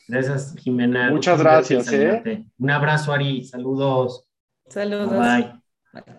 [0.07, 1.09] Gracias, Jimena.
[1.09, 1.91] Muchas gracias.
[1.91, 2.45] ¿eh?
[2.59, 3.43] Un abrazo, Ari.
[3.43, 4.27] Saludos.
[4.67, 5.09] Saludos.
[5.09, 6.13] bye.